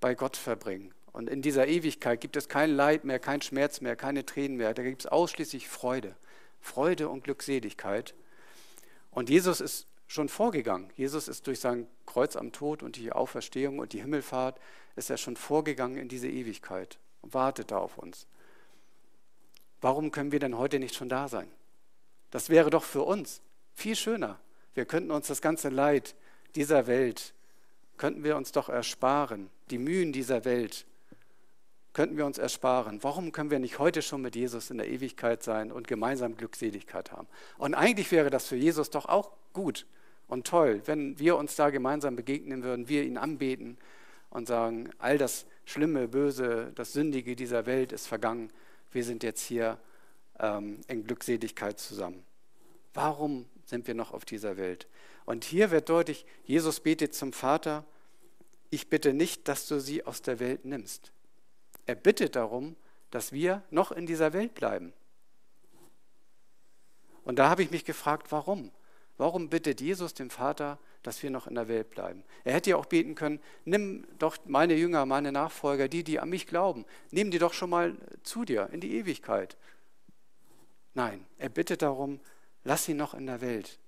[0.00, 0.94] bei Gott verbringen.
[1.12, 4.74] Und in dieser Ewigkeit gibt es kein Leid mehr, kein Schmerz mehr, keine Tränen mehr.
[4.74, 6.14] Da gibt es ausschließlich Freude.
[6.60, 8.14] Freude und Glückseligkeit.
[9.10, 10.90] Und Jesus ist schon vorgegangen.
[10.96, 14.58] Jesus ist durch sein Kreuz am Tod und die Auferstehung und die Himmelfahrt,
[14.96, 18.26] ist er schon vorgegangen in diese Ewigkeit und wartet da auf uns.
[19.80, 21.48] Warum können wir denn heute nicht schon da sein?
[22.30, 23.40] Das wäre doch für uns
[23.72, 24.38] viel schöner.
[24.74, 26.14] Wir könnten uns das ganze Leid
[26.54, 27.34] dieser Welt,
[27.96, 29.48] könnten wir uns doch ersparen.
[29.70, 30.86] Die Mühen dieser Welt
[31.92, 33.02] könnten wir uns ersparen.
[33.02, 37.12] Warum können wir nicht heute schon mit Jesus in der Ewigkeit sein und gemeinsam Glückseligkeit
[37.12, 37.26] haben?
[37.58, 39.86] Und eigentlich wäre das für Jesus doch auch gut
[40.28, 43.76] und toll, wenn wir uns da gemeinsam begegnen würden, wir ihn anbeten
[44.30, 48.50] und sagen, all das Schlimme, Böse, das Sündige dieser Welt ist vergangen.
[48.92, 49.78] Wir sind jetzt hier
[50.38, 52.22] ähm, in Glückseligkeit zusammen.
[52.94, 54.86] Warum sind wir noch auf dieser Welt?
[55.26, 57.84] Und hier wird deutlich, Jesus betet zum Vater,
[58.70, 61.12] ich bitte nicht, dass du sie aus der Welt nimmst.
[61.90, 62.76] Er bittet darum,
[63.10, 64.92] dass wir noch in dieser Welt bleiben.
[67.24, 68.70] Und da habe ich mich gefragt, warum?
[69.18, 72.22] Warum bittet Jesus den Vater, dass wir noch in der Welt bleiben?
[72.44, 76.28] Er hätte ja auch beten können, nimm doch meine Jünger, meine Nachfolger, die, die an
[76.28, 79.56] mich glauben, nimm die doch schon mal zu dir in die Ewigkeit.
[80.94, 82.20] Nein, er bittet darum,
[82.62, 83.80] lass sie noch in der Welt.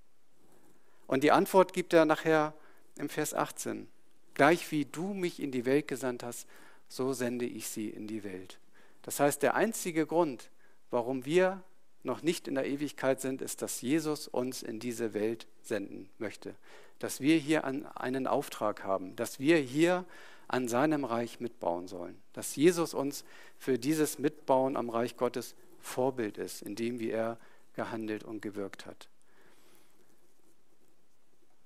[1.06, 2.52] Und die Antwort gibt er nachher
[2.96, 3.86] im Vers 18.
[4.34, 6.48] Gleich wie du mich in die Welt gesandt hast,
[6.94, 8.59] so sende ich sie in die Welt.
[9.02, 10.50] Das heißt, der einzige Grund,
[10.90, 11.62] warum wir
[12.02, 16.55] noch nicht in der Ewigkeit sind, ist, dass Jesus uns in diese Welt senden möchte.
[16.98, 20.05] Dass wir hier einen Auftrag haben, dass wir hier
[20.48, 22.20] an seinem Reich mitbauen sollen.
[22.35, 23.24] Dass Jesus uns
[23.57, 27.38] für dieses Mitbauen am Reich Gottes Vorbild ist, in dem wie er
[27.74, 29.09] gehandelt und gewirkt hat.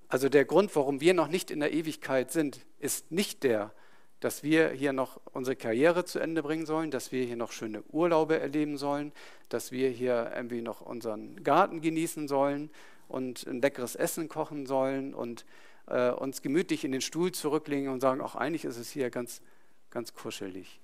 [0.09, 3.73] Also der Grund, warum wir noch nicht in der Ewigkeit sind, ist nicht der,
[4.21, 7.83] dass wir hier noch unsere Karriere zu Ende bringen sollen, dass wir hier noch schöne
[7.93, 9.13] Urlaube erleben sollen,
[9.49, 12.71] dass wir hier irgendwie noch unseren Garten genießen sollen
[13.09, 15.45] und ein leckeres Essen kochen sollen und
[15.87, 19.43] äh, uns gemütlich in den Stuhl zurücklegen und sagen, auch eigentlich ist es hier ganz,
[19.91, 20.81] ganz kuschelig.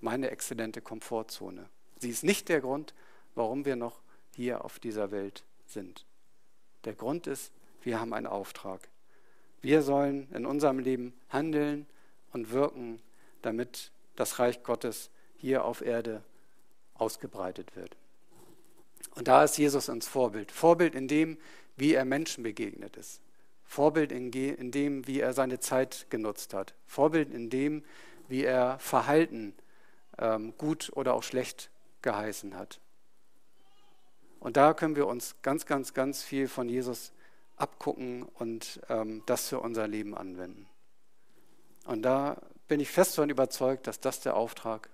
[0.00, 1.68] Meine exzellente Komfortzone.
[1.98, 2.94] Sie ist nicht der Grund,
[3.34, 4.00] warum wir noch
[4.36, 6.04] hier auf dieser Welt sind.
[6.84, 8.88] Der Grund ist, wir haben einen Auftrag.
[9.60, 11.86] Wir sollen in unserem Leben handeln
[12.32, 13.00] und wirken,
[13.42, 16.22] damit das Reich Gottes hier auf Erde
[16.94, 17.96] ausgebreitet wird.
[19.14, 20.52] Und da ist Jesus uns Vorbild.
[20.52, 21.38] Vorbild in dem,
[21.76, 23.20] wie er Menschen begegnet ist.
[23.64, 26.74] Vorbild in, dem, wie er seine Zeit genutzt hat.
[26.86, 27.84] Vorbild in dem,
[28.28, 29.54] wie er Verhalten
[30.18, 31.70] ähm, gut oder auch schlecht
[32.02, 32.80] geheißen hat.
[34.40, 37.12] Und da können wir uns ganz, ganz, ganz viel von Jesus
[37.56, 40.68] abgucken und ähm, das für unser Leben anwenden.
[41.88, 42.36] Und da
[42.68, 44.90] bin ich fest davon überzeugt, dass das der Auftrag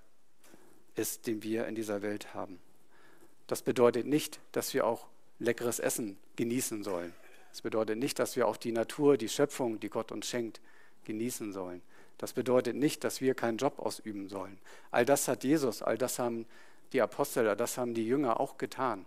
[0.94, 2.60] ist, den wir in dieser Welt haben.
[3.48, 5.08] Das bedeutet nicht, dass wir auch
[5.40, 7.12] leckeres Essen genießen sollen.
[7.50, 10.60] Das bedeutet nicht, dass wir auch die Natur, die Schöpfung, die Gott uns schenkt,
[11.04, 11.82] genießen sollen.
[12.16, 14.56] Das bedeutet nicht, dass wir keinen Job ausüben sollen.
[14.92, 16.46] All das hat Jesus, all das haben
[16.92, 19.04] die Apostel, all das haben die Jünger auch getan.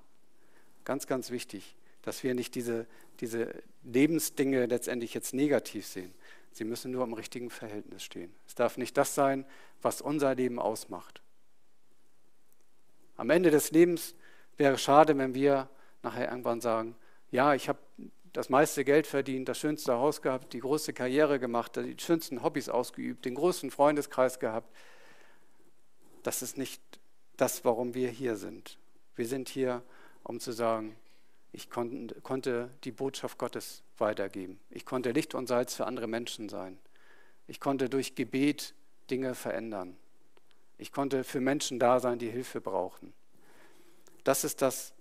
[0.84, 2.86] Ganz, ganz wichtig, dass wir nicht diese,
[3.22, 6.14] diese Lebensdinge letztendlich jetzt negativ sehen.
[6.58, 8.34] Sie müssen nur im richtigen Verhältnis stehen.
[8.48, 9.46] Es darf nicht das sein,
[9.84, 11.22] was unser Leben ausmacht.
[13.16, 14.16] Am Ende des Lebens
[14.58, 15.70] wäre es schade, wenn wir
[16.02, 16.96] nachher irgendwann sagen,
[17.30, 17.78] ja, ich habe
[18.34, 22.70] das meiste Geld verdient, das schönste Haus gehabt, die große Karriere gemacht, die schönsten Hobbys
[22.70, 24.76] ausgeübt, den größten Freundeskreis gehabt.
[26.24, 26.82] Das ist nicht
[27.36, 28.80] das, warum wir hier sind.
[29.16, 29.84] Wir sind hier,
[30.24, 30.96] um zu sagen,
[31.58, 34.60] ich konnte die Botschaft Gottes weitergeben.
[34.70, 36.78] Ich konnte Licht und Salz für andere Menschen sein.
[37.48, 38.76] Ich konnte durch Gebet
[39.10, 39.98] Dinge verändern.
[40.78, 43.12] Ich konnte für Menschen da sein, die Hilfe brauchen.
[44.24, 44.94] Das ist das,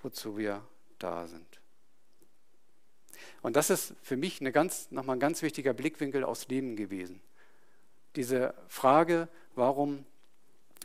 [0.00, 0.62] wozu wir
[0.98, 1.46] da sind.
[3.40, 7.22] Und das ist für mich eine ganz, nochmal ein ganz wichtiger Blickwinkel aufs Leben gewesen.
[8.14, 10.04] Diese Frage, warum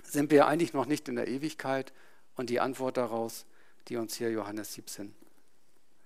[0.01, 1.91] sind wir eigentlich noch nicht in der Ewigkeit?
[2.35, 3.45] Und die Antwort daraus,
[3.87, 5.13] die uns hier Johannes 17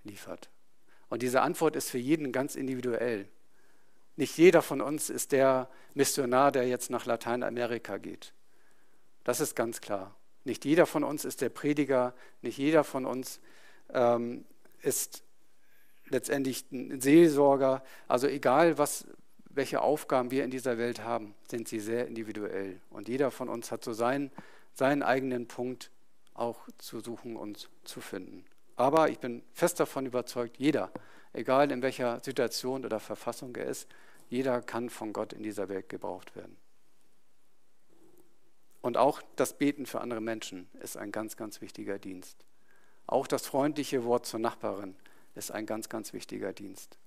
[0.04, 0.50] liefert.
[1.10, 3.28] Und diese Antwort ist für jeden ganz individuell.
[4.16, 8.34] Nicht jeder von uns ist der Missionar, der jetzt nach Lateinamerika geht.
[9.24, 10.16] Das ist ganz klar.
[10.44, 13.40] Nicht jeder von uns ist der Prediger, nicht jeder von uns
[13.94, 14.46] ähm,
[14.82, 15.24] ist
[16.10, 17.84] letztendlich ein Seelsorger.
[18.08, 19.06] Also egal, was,
[19.50, 22.80] welche Aufgaben wir in dieser Welt haben, sind sie sehr individuell.
[22.90, 24.32] Und jeder von uns hat so seinen,
[24.74, 25.92] seinen eigenen Punkt,
[26.38, 28.45] auch zu suchen und zu finden.
[28.76, 30.91] Aber ich bin fest davon überzeugt, jeder,
[31.34, 33.88] egal in welcher Situation oder Verfassung er ist,
[34.30, 36.58] jeder kann von Gott in dieser Welt gebraucht werden.
[38.82, 42.45] Und auch das Beten für andere Menschen ist ein ganz, ganz wichtiger Dienst.
[43.08, 44.95] Auch das freundliche Wort zur Nachbarin
[45.34, 46.97] ist ein ganz, ganz wichtiger Dienst.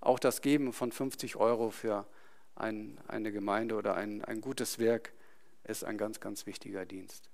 [0.00, 2.06] Auch das Geben von 50 Euro für
[2.54, 5.12] ein, eine Gemeinde oder ein, ein gutes Werk
[5.64, 7.29] ist ein ganz, ganz wichtiger Dienst.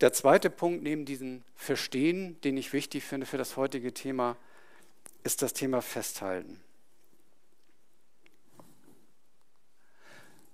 [0.00, 4.36] Der zweite Punkt neben diesem Verstehen, den ich wichtig finde für das heutige Thema,
[5.24, 6.58] ist das Thema Festhalten.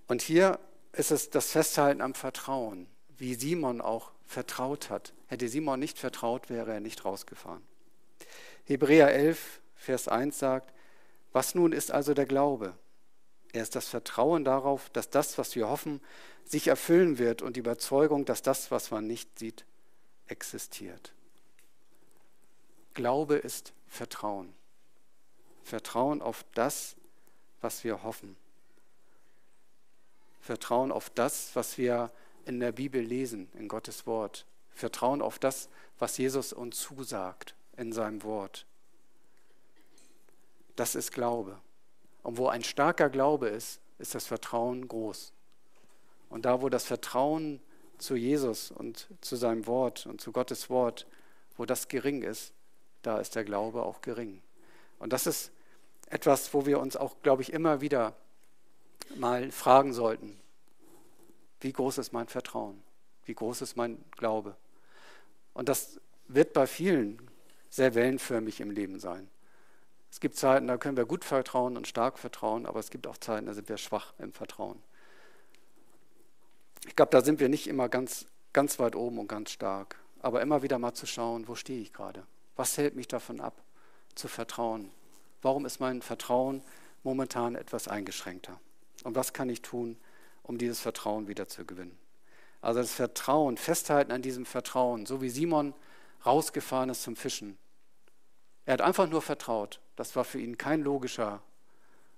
[0.08, 0.58] Und hier
[0.92, 2.86] ist es das Festhalten am Vertrauen,
[3.18, 5.12] wie Simon auch vertraut hat.
[5.28, 7.62] Hätte Simon nicht vertraut, wäre er nicht rausgefahren.
[8.64, 10.72] Hebräer 11, Vers 1 sagt,
[11.32, 12.76] was nun ist also der Glaube?
[13.52, 16.00] Er ist das Vertrauen darauf, dass das, was wir hoffen,
[16.44, 19.64] sich erfüllen wird und die Überzeugung, dass das, was man nicht sieht,
[20.26, 21.12] existiert.
[22.94, 24.54] Glaube ist Vertrauen.
[25.62, 26.96] Vertrauen auf das,
[27.60, 28.36] was wir hoffen.
[30.40, 32.10] Vertrauen auf das, was wir
[32.44, 34.46] in der Bibel lesen, in Gottes Wort.
[34.74, 38.66] Vertrauen auf das, was Jesus uns zusagt in seinem Wort.
[40.76, 41.58] Das ist Glaube.
[42.26, 45.32] Und wo ein starker Glaube ist, ist das Vertrauen groß.
[46.28, 47.60] Und da, wo das Vertrauen
[47.98, 51.06] zu Jesus und zu seinem Wort und zu Gottes Wort,
[51.56, 52.52] wo das gering ist,
[53.02, 54.42] da ist der Glaube auch gering.
[54.98, 55.52] Und das ist
[56.08, 58.16] etwas, wo wir uns auch, glaube ich, immer wieder
[59.14, 60.36] mal fragen sollten.
[61.60, 62.82] Wie groß ist mein Vertrauen?
[63.24, 64.56] Wie groß ist mein Glaube?
[65.54, 67.30] Und das wird bei vielen
[67.70, 69.30] sehr wellenförmig im Leben sein.
[70.16, 73.18] Es gibt Zeiten, da können wir gut vertrauen und stark vertrauen, aber es gibt auch
[73.18, 74.82] Zeiten, da sind wir schwach im Vertrauen.
[76.86, 78.24] Ich glaube, da sind wir nicht immer ganz,
[78.54, 81.92] ganz weit oben und ganz stark, aber immer wieder mal zu schauen, wo stehe ich
[81.92, 82.26] gerade?
[82.56, 83.62] Was hält mich davon ab,
[84.14, 84.90] zu vertrauen?
[85.42, 86.62] Warum ist mein Vertrauen
[87.02, 88.58] momentan etwas eingeschränkter?
[89.04, 89.98] Und was kann ich tun,
[90.42, 91.98] um dieses Vertrauen wieder zu gewinnen?
[92.62, 95.74] Also das Vertrauen, festhalten an diesem Vertrauen, so wie Simon
[96.24, 97.58] rausgefahren ist zum Fischen.
[98.64, 99.78] Er hat einfach nur vertraut.
[99.96, 101.42] Das war für ihn kein logischer,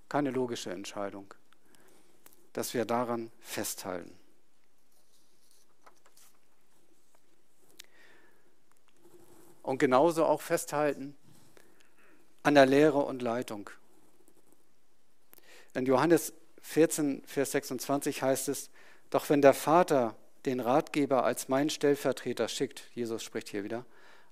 [0.09, 1.33] keine logische Entscheidung,
[2.53, 4.13] dass wir daran festhalten.
[9.63, 11.15] Und genauso auch festhalten
[12.43, 13.69] an der Lehre und Leitung.
[15.73, 18.69] In Johannes 14, Vers 26 heißt es,
[19.09, 20.15] doch wenn der Vater
[20.45, 23.85] den Ratgeber als mein Stellvertreter schickt, Jesus spricht hier wieder,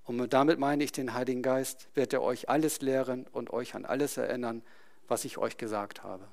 [0.08, 3.86] und damit meine ich den Heiligen Geist, wird er euch alles lehren und euch an
[3.86, 4.63] alles erinnern,
[5.10, 6.26] was ich euch gesagt habe.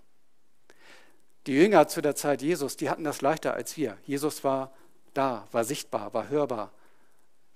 [1.46, 3.98] Die Jünger zu der Zeit Jesus, die hatten das leichter als wir.
[4.06, 4.72] Jesus war
[5.12, 6.72] da, war sichtbar, war hörbar,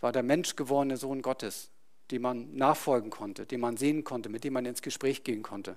[0.01, 1.71] war der menschgewordene Sohn Gottes,
[2.11, 5.77] dem man nachfolgen konnte, den man sehen konnte, mit dem man ins Gespräch gehen konnte.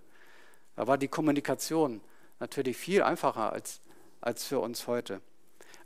[0.75, 2.01] Da war die Kommunikation
[2.39, 3.79] natürlich viel einfacher als,
[4.21, 5.21] als für uns heute.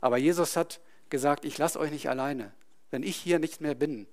[0.00, 2.52] Aber Jesus hat gesagt, ich lasse euch nicht alleine.
[2.90, 4.06] Wenn ich hier nicht mehr bin,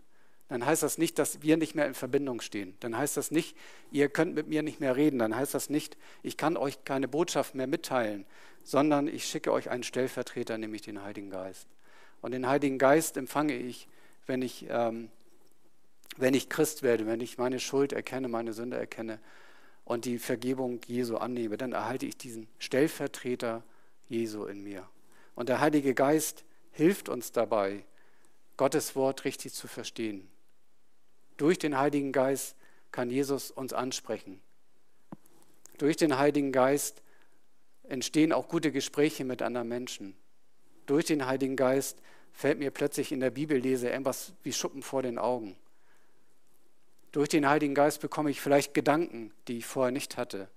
[0.53, 2.75] dann heißt das nicht, dass wir nicht mehr in Verbindung stehen.
[2.79, 3.57] Dann heißt das nicht,
[3.91, 5.19] ihr könnt mit mir nicht mehr reden.
[5.19, 8.25] Dann heißt das nicht, ich kann euch keine Botschaft mehr mitteilen,
[8.63, 11.67] sondern ich schicke euch einen Stellvertreter, nämlich den Heiligen Geist.
[12.21, 13.87] Und den Heiligen Geist empfange ich
[14.25, 15.09] wenn ich, ähm,
[16.17, 19.19] wenn ich Christ werde, wenn ich meine Schuld erkenne, meine Sünde erkenne
[19.85, 23.63] und die Vergebung Jesu annehme, dann erhalte ich diesen Stellvertreter
[24.07, 24.87] Jesu in mir.
[25.35, 27.83] Und der Heilige Geist hilft uns dabei,
[28.55, 30.27] Gottes Wort richtig zu verstehen.
[31.37, 32.55] Durch den Heiligen Geist
[32.91, 34.41] kann Jesus uns ansprechen.
[35.77, 37.01] Durch den Heiligen Geist
[37.83, 40.15] entstehen auch gute Gespräche mit anderen Menschen.
[40.85, 41.99] Durch den Heiligen Geist
[42.31, 45.55] fällt mir plötzlich in der Bibellese irgendwas wie Schuppen vor den Augen.
[47.11, 50.49] Durch den Heiligen Geist bekomme ich vielleicht Gedanken, die ich vorher nicht hatte.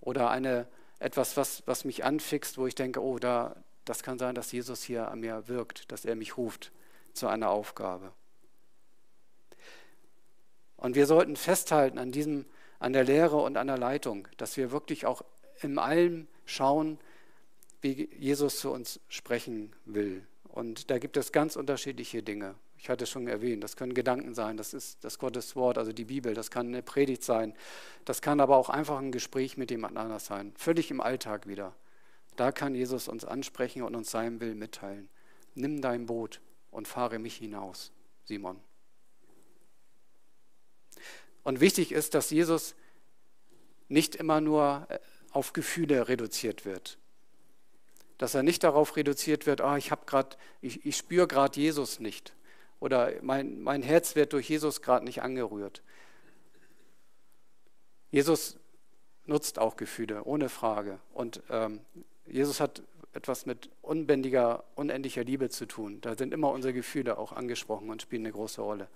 [0.00, 0.68] Oder eine,
[1.00, 4.82] etwas, was, was mich anfixt, wo ich denke, oh, da, das kann sein, dass Jesus
[4.82, 6.72] hier an mir wirkt, dass er mich ruft
[7.14, 8.12] zu einer Aufgabe.
[10.78, 12.46] Und wir sollten festhalten an diesem,
[12.78, 15.22] an der Lehre und an der Leitung, dass wir wirklich auch
[15.60, 16.98] in allem schauen,
[17.80, 20.26] wie Jesus zu uns sprechen will.
[20.48, 22.54] Und da gibt es ganz unterschiedliche Dinge.
[22.78, 25.92] Ich hatte es schon erwähnt, das können Gedanken sein, das ist das Gottes Wort, also
[25.92, 27.54] die Bibel, das kann eine Predigt sein,
[28.04, 31.74] das kann aber auch einfach ein Gespräch mit jemand anders sein, völlig im Alltag wieder.
[32.36, 35.08] Da kann Jesus uns ansprechen und uns seinen Willen mitteilen.
[35.56, 37.90] Nimm dein Boot und fahre mich hinaus,
[38.22, 38.60] Simon.
[41.42, 42.74] Und wichtig ist, dass Jesus
[43.88, 44.98] nicht immer nur äh,
[45.30, 46.98] auf Gefühle reduziert wird
[48.18, 49.92] dass er nicht darauf reduziert wird, ah, ich
[50.60, 52.34] ich, ich spüre gerade Jesus nicht
[52.80, 55.82] Oder mein, mein Herz wird durch Jesus gerade nicht angerührt.
[58.10, 58.58] Jesus
[59.24, 60.98] nutzt auch Gefühle, ohne Frage.
[61.12, 61.80] Und ähm,
[62.26, 62.82] Jesus hat
[63.12, 66.00] etwas mit unbändiger, unendlicher Liebe zu tun.
[66.00, 68.88] Da sind immer unsere Gefühle auch angesprochen und spielen eine große Rolle.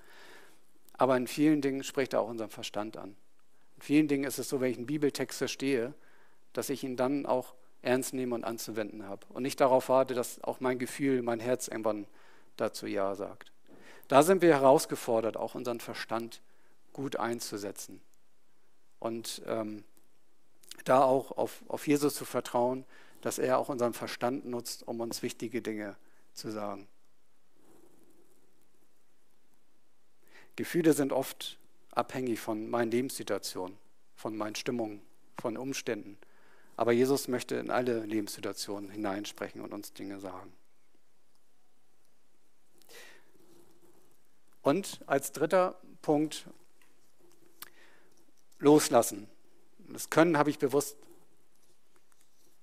[1.03, 3.17] Aber in vielen Dingen spricht er auch unseren Verstand an.
[3.75, 5.95] In vielen Dingen ist es so, wenn ich einen Bibeltext verstehe,
[6.53, 9.27] dass ich ihn dann auch ernst nehme und anzuwenden habe.
[9.31, 12.07] Und nicht darauf warte, dass auch mein Gefühl, mein Herz irgendwann
[12.57, 13.51] dazu Ja sagt.
[14.07, 16.41] Da sind wir herausgefordert, auch unseren Verstand
[16.93, 18.01] gut einzusetzen.
[19.01, 19.83] Und ähm,
[20.85, 22.85] da auch auf, auf Jesus zu vertrauen,
[23.23, 25.97] dass er auch unseren Verstand nutzt, um uns wichtige Dinge
[26.33, 26.87] zu sagen.
[30.57, 31.59] Gefühle sind oft
[31.91, 33.77] abhängig von meinen Lebenssituationen,
[34.15, 35.01] von meinen Stimmungen,
[35.39, 36.19] von Umständen.
[36.77, 40.53] Aber Jesus möchte in alle Lebenssituationen hineinsprechen und uns Dinge sagen.
[44.63, 46.47] Und als dritter Punkt,
[48.63, 49.29] loslassen.
[49.89, 50.97] Das Können habe ich bewusst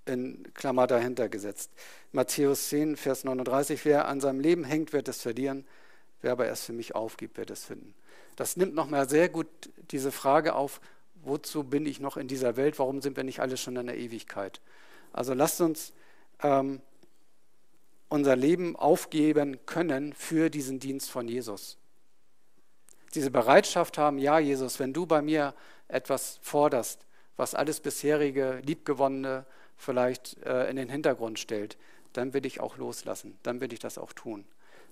[0.05, 1.71] in Klammer dahinter gesetzt.
[2.11, 5.65] Matthäus 10, Vers 39, wer an seinem Leben hängt, wird es verlieren,
[6.22, 7.93] wer aber erst für mich aufgibt, wird es finden.
[8.36, 9.47] Das nimmt nochmal sehr gut
[9.91, 10.82] diese Frage auf,
[11.24, 13.97] wozu bin ich noch in dieser Welt, warum sind wir nicht alle schon in der
[13.97, 14.61] Ewigkeit?
[15.11, 15.93] Also lasst uns
[16.41, 16.82] ähm,
[18.07, 21.78] unser Leben aufgeben können für diesen Dienst von Jesus.
[23.15, 25.53] Diese Bereitschaft haben, ja Jesus, wenn du bei mir
[25.88, 27.05] etwas forderst,
[27.38, 29.45] was alles bisherige, liebgewonnene
[29.78, 31.78] vielleicht äh, in den Hintergrund stellt,
[32.13, 34.45] dann will ich auch loslassen, dann will ich das auch tun.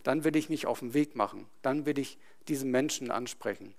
[0.07, 3.75] Dann will ich mich auf den Weg machen, dann will ich diesen Menschen ansprechen,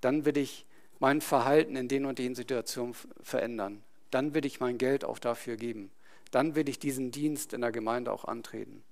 [0.00, 0.64] dann will ich
[1.00, 5.56] mein Verhalten in den und den Situationen verändern, dann will ich mein Geld auch dafür
[5.56, 5.90] geben,
[6.30, 8.82] dann will ich diesen Dienst in der Gemeinde auch antreten.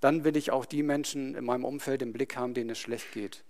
[0.00, 3.12] Dann will ich auch die Menschen in meinem Umfeld im Blick haben, denen es schlecht
[3.12, 3.42] geht.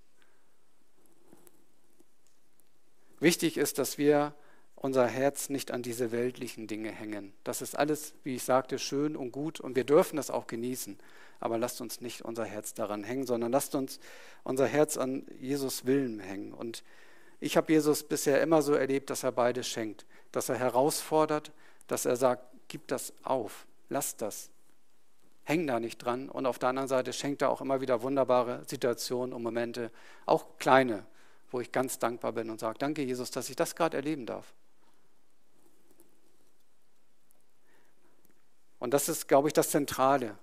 [3.19, 4.33] Wichtig ist, dass wir
[4.77, 7.33] unser Herz nicht an diese weltlichen Dinge hängen.
[7.43, 11.01] Das ist alles, wie ich sagte, schön und gut und wir dürfen das auch genießen.
[11.41, 14.01] Aber lasst uns nicht unser Herz daran hängen, sondern lasst uns
[14.43, 16.53] unser Herz an Jesus Willen hängen.
[16.53, 16.83] Und
[17.41, 21.53] ich habe Jesus bisher immer so erlebt, dass er beides schenkt, dass er herausfordert,
[21.87, 24.51] dass er sagt, gib das auf, lass das,
[25.45, 26.29] häng da nicht dran.
[26.29, 29.91] Und auf der anderen Seite schenkt er auch immer wieder wunderbare Situationen und Momente,
[30.25, 31.07] auch kleine,
[31.51, 34.55] wo ich ganz dankbar bin und sage, danke Jesus, dass ich das gerade erleben darf.
[38.79, 40.37] Und das ist, glaube ich, das Zentrale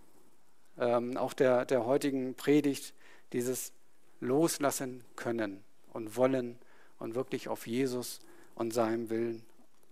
[0.77, 2.93] ähm, auch der, der heutigen Predigt,
[3.33, 3.73] dieses
[4.19, 6.57] Loslassen können und wollen
[6.99, 8.19] und wirklich auf Jesus
[8.55, 9.43] und seinem Willen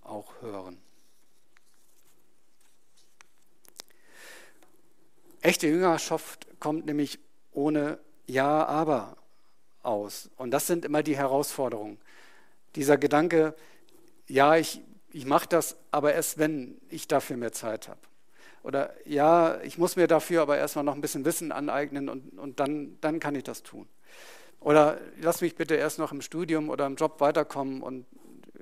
[0.04, 0.78] auch hören.
[5.42, 7.20] Echte Jüngerschaft kommt nämlich
[7.52, 9.18] ohne Ja, aber
[9.84, 10.30] aus.
[10.38, 12.00] Und das sind immer die Herausforderungen.
[12.76, 13.56] Dieser Gedanke,
[14.28, 18.00] ja, ich, ich mache das, aber erst wenn ich dafür mehr Zeit habe.
[18.64, 22.60] Oder ja, ich muss mir dafür aber erstmal noch ein bisschen Wissen aneignen und, und
[22.60, 23.88] dann, dann kann ich das tun.
[24.60, 28.06] Oder lass mich bitte erst noch im Studium oder im Job weiterkommen und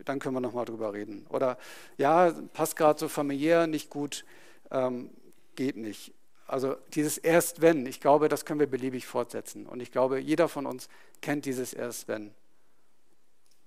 [0.06, 1.26] dann können wir nochmal drüber reden.
[1.30, 1.58] Oder
[1.98, 4.24] ja, passt gerade so familiär nicht gut,
[4.72, 5.10] ähm,
[5.56, 6.14] geht nicht.
[6.48, 9.68] Also dieses Erst wenn, ich glaube, das können wir beliebig fortsetzen.
[9.68, 10.88] Und ich glaube, jeder von uns
[11.22, 12.34] kennt dieses Erst wenn.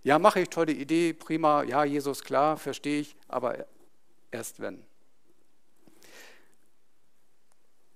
[0.03, 3.67] Ja, mache ich, tolle Idee, prima, ja, Jesus, klar, verstehe ich, aber
[4.33, 4.83] erst wenn.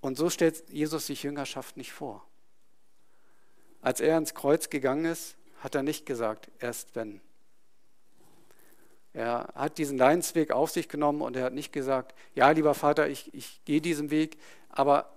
[0.01, 2.25] Und so stellt Jesus sich Jüngerschaft nicht vor.
[3.81, 7.21] Als er ans Kreuz gegangen ist, hat er nicht gesagt, erst wenn.
[9.13, 13.07] Er hat diesen Leidensweg auf sich genommen und er hat nicht gesagt, ja, lieber Vater,
[13.07, 14.37] ich, ich gehe diesen Weg,
[14.69, 15.09] aber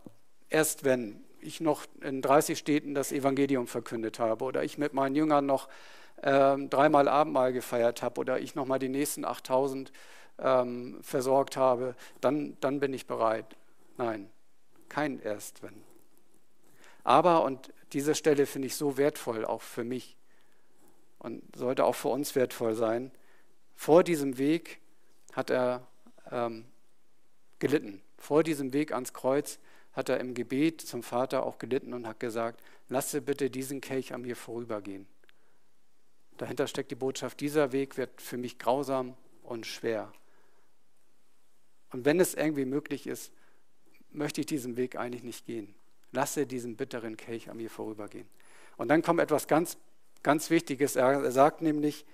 [0.48, 5.14] erst wenn ich noch in 30 Städten das Evangelium verkündet habe oder ich mit meinen
[5.14, 5.68] Jüngern noch
[6.22, 9.92] ähm, dreimal Abendmahl gefeiert habe oder ich noch mal die nächsten 8000
[10.38, 13.56] ähm, versorgt habe, dann, dann bin ich bereit.
[13.96, 14.30] Nein,
[14.90, 15.82] kein Erst wenn.
[17.02, 20.18] Aber, und diese Stelle finde ich so wertvoll, auch für mich
[21.18, 23.10] und sollte auch für uns wertvoll sein,
[23.74, 24.80] vor diesem Weg
[25.32, 25.86] hat er
[26.30, 26.66] ähm,
[27.58, 28.02] gelitten.
[28.18, 29.58] Vor diesem Weg ans Kreuz
[29.92, 34.12] hat er im Gebet zum Vater auch gelitten und hat gesagt, lasse bitte diesen Kelch
[34.12, 35.06] an mir vorübergehen.
[36.36, 40.12] Dahinter steckt die Botschaft, dieser Weg wird für mich grausam und schwer.
[41.92, 43.32] Und wenn es irgendwie möglich ist,
[44.12, 45.74] möchte ich diesen Weg eigentlich nicht gehen.
[46.12, 48.26] Lasse diesen bitteren Kelch an mir vorübergehen.
[48.76, 49.76] Und dann kommt etwas ganz,
[50.22, 50.96] ganz Wichtiges.
[50.96, 52.04] Er sagt nämlich,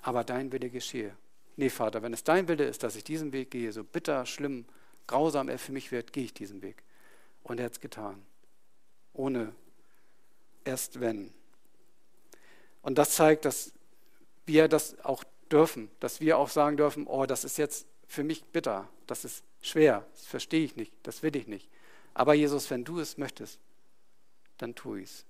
[0.00, 1.14] aber dein Wille geschehe.
[1.56, 4.64] Nee, Vater, wenn es dein Wille ist, dass ich diesen Weg gehe, so bitter, schlimm,
[5.06, 6.82] grausam er für mich wird, gehe ich diesen Weg.
[7.42, 8.22] Und er hat es getan.
[9.12, 9.52] Ohne
[10.64, 11.32] erst wenn.
[12.80, 13.72] Und das zeigt, dass
[14.46, 18.44] wir das auch dürfen, dass wir auch sagen dürfen, oh, das ist jetzt für mich
[18.44, 21.70] bitter, das ist schwer, das verstehe ich nicht, das will ich nicht.
[22.12, 23.58] Aber Jesus, wenn du es möchtest,
[24.58, 25.24] dann tu es.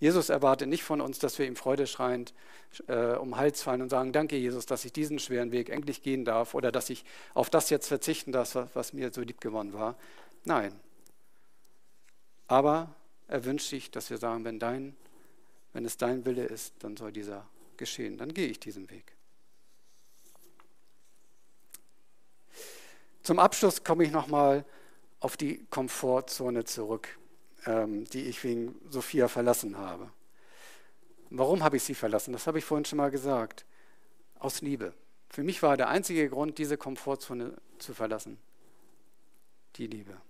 [0.00, 2.32] Jesus erwartet nicht von uns, dass wir ihm freudeschreiend
[2.88, 6.02] äh, um den Hals fallen und sagen, danke Jesus, dass ich diesen schweren Weg endlich
[6.02, 7.04] gehen darf oder dass ich
[7.34, 9.96] auf das jetzt verzichten darf, was mir so lieb gewonnen war.
[10.44, 10.72] Nein.
[12.46, 12.94] Aber
[13.28, 14.96] er wünscht sich, dass wir sagen, wenn, dein,
[15.74, 17.46] wenn es dein Wille ist, dann soll dieser
[17.76, 18.16] geschehen.
[18.16, 19.12] Dann gehe ich diesen Weg.
[23.30, 24.64] Zum Abschluss komme ich nochmal
[25.20, 27.16] auf die Komfortzone zurück.
[27.64, 30.10] Ähm, die ich wegen Sophia verlassen habe.
[31.28, 32.32] Warum habe ich sie verlassen?
[32.32, 33.66] Das habe ich vorhin schon mal gesagt.
[34.40, 34.94] Aus Liebe.
[35.28, 38.36] Für mich war der einzige Grund, diese Komfortzone zu verlassen.
[39.76, 40.20] Die Liebe.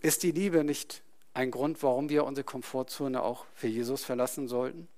[0.00, 4.88] Ist die Liebe nicht ein Grund, warum wir unsere Komfortzone auch für Jesus verlassen sollten?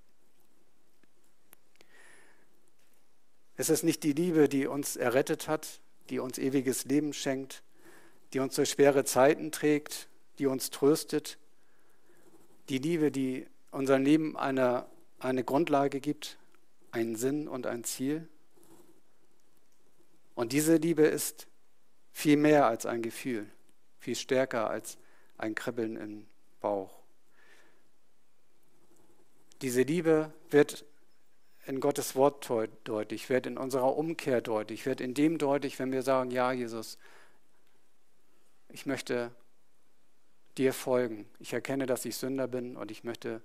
[3.57, 5.81] Ist es nicht die Liebe, die uns errettet hat,
[6.11, 7.63] die uns ewiges Leben schenkt,
[8.33, 11.39] die uns durch schwere Zeiten trägt, die uns tröstet,
[12.69, 14.87] die Liebe, die unserem Leben eine,
[15.19, 16.39] eine Grundlage gibt,
[16.91, 18.29] einen Sinn und ein Ziel.
[20.35, 21.47] Und diese Liebe ist
[22.13, 23.47] viel mehr als ein Gefühl,
[23.99, 24.99] viel stärker als
[25.37, 26.27] ein Kribbeln im
[26.61, 27.03] Bauch.
[29.61, 30.85] Diese Liebe wird
[31.65, 32.51] in Gottes Wort
[32.85, 36.99] deutlich, wird in unserer Umkehr deutlich, wird in dem deutlich, wenn wir sagen, ja Jesus,
[38.69, 39.31] ich möchte
[40.59, 41.27] dir folgen.
[41.39, 43.43] Ich erkenne, dass ich Sünder bin und ich möchte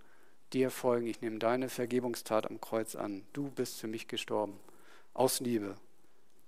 [0.54, 1.08] dir folgen.
[1.08, 3.24] Ich nehme deine Vergebungstat am Kreuz an.
[3.34, 4.60] Du bist für mich gestorben.
[5.14, 5.76] Aus Liebe.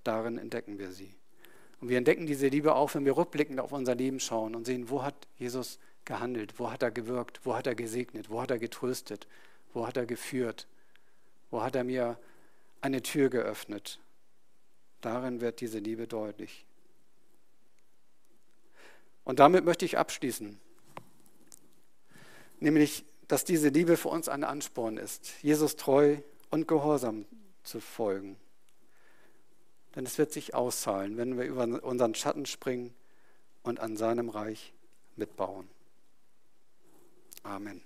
[0.04, 1.14] Darin entdecken wir sie.
[1.82, 4.90] Und wir entdecken diese Liebe auch, wenn wir rückblickend auf unser Leben schauen und sehen,
[4.90, 8.60] wo hat Jesus gehandelt, wo hat er gewirkt, wo hat er gesegnet, wo hat er
[8.60, 9.28] getröstet,
[9.74, 10.68] wo hat er geführt,
[11.52, 12.18] wo hat er mir
[12.82, 14.00] eine Tür geöffnet?
[15.02, 16.66] Darin wird diese Liebe deutlich.
[19.24, 20.60] Und damit möchte ich abschließen.
[22.60, 26.18] Nämlich, dass diese Liebe für uns ein Ansporn ist, Jesus treu
[26.50, 27.26] und gehorsam
[27.64, 28.38] zu folgen.
[29.96, 32.94] Denn es wird sich auszahlen, wenn wir über unseren Schatten springen
[33.64, 34.74] und an seinem Reich
[35.16, 35.70] mitbauen.
[37.44, 37.82] Amen.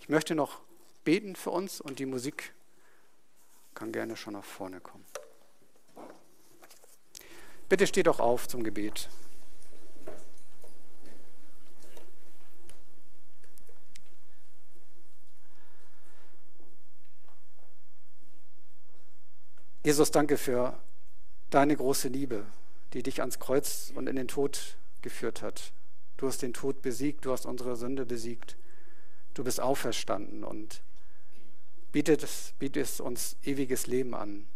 [0.00, 0.60] Ich möchte noch
[1.04, 2.54] beten für uns und die Musik
[3.74, 5.04] kann gerne schon nach vorne kommen.
[7.68, 9.08] Bitte steh doch auf zum Gebet.
[19.82, 20.78] Jesus, danke für
[21.50, 22.46] deine große Liebe,
[22.94, 25.72] die dich ans Kreuz und in den Tod geführt hat.
[26.16, 28.56] Du hast den Tod besiegt, du hast unsere Sünde besiegt.
[29.34, 30.80] Du bist auferstanden und
[31.94, 32.26] bietet,
[32.58, 34.48] bietet uns ewiges Leben an.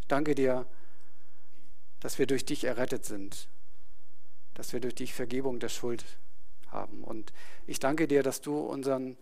[0.00, 0.66] Ich danke dir,
[2.00, 3.48] dass wir durch dich errettet sind,
[4.54, 6.04] dass wir durch dich Vergebung der Schuld
[6.66, 7.04] haben.
[7.04, 7.32] Und
[7.68, 9.16] ich danke dir, dass du unseren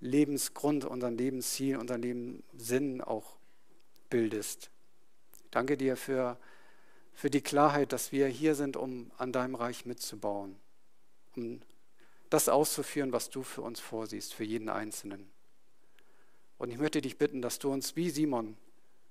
[0.00, 3.38] Lebensgrund, unseren Lebensziel, unseren Lebenssinn auch
[4.10, 4.70] bildest.
[5.50, 6.38] Danke dir für,
[7.14, 10.56] für die Klarheit, dass wir hier sind, um an deinem Reich mitzubauen,
[11.34, 11.62] um
[12.28, 15.30] das auszuführen, was du für uns vorsiehst, für jeden Einzelnen.
[16.60, 18.54] Und ich möchte dich bitten, dass du uns wie Simon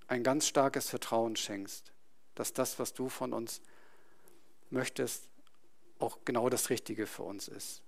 [0.05, 1.91] ein ganz starkes Vertrauen schenkst,
[2.35, 3.63] dass das, was du von uns
[4.69, 5.27] möchtest,
[5.97, 7.81] auch genau das Richtige für uns ist.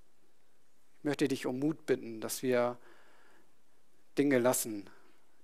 [0.97, 2.79] Ich möchte dich um Mut bitten, dass wir
[4.17, 4.89] Dinge lassen,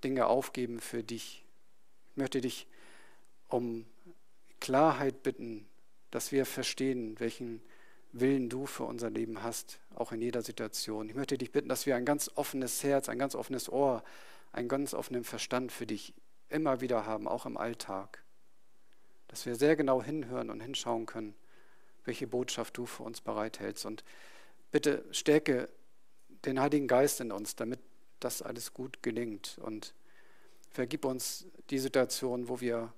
[0.04, 1.46] Dinge aufgeben für dich.
[2.10, 2.66] Ich möchte dich
[3.50, 3.86] um
[4.60, 5.68] Klarheit bitten,
[6.10, 7.62] dass wir verstehen, welchen
[8.20, 11.10] Willen du für unser Leben hast, auch in jeder Situation.
[11.10, 14.04] Ich möchte dich bitten, dass wir ein ganz offenes Herz, ein ganz offenes Ohr,
[14.52, 16.14] einen ganz offenen Verstand für dich
[16.50, 18.24] immer wieder haben, auch im Alltag.
[19.28, 21.36] Dass wir sehr genau hinhören und hinschauen können,
[22.06, 23.86] welche Botschaft du für uns bereithältst.
[23.86, 24.04] Und
[24.72, 25.70] bitte stärke
[26.46, 27.80] den Heiligen Geist in uns, damit
[28.20, 29.58] das alles gut gelingt.
[29.62, 29.94] Und
[30.70, 32.94] vergib uns die Situation, wo wir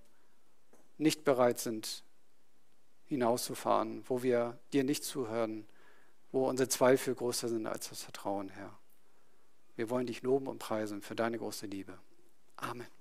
[0.97, 2.03] nicht bereit sind,
[3.09, 5.67] hinauszufahren, wo wir dir nicht zuhören,
[6.31, 8.77] wo unsere Zweifel größer sind als das Vertrauen, Herr.
[9.75, 11.97] Wir wollen dich loben und preisen für deine große Liebe.
[12.55, 12.98] Amen.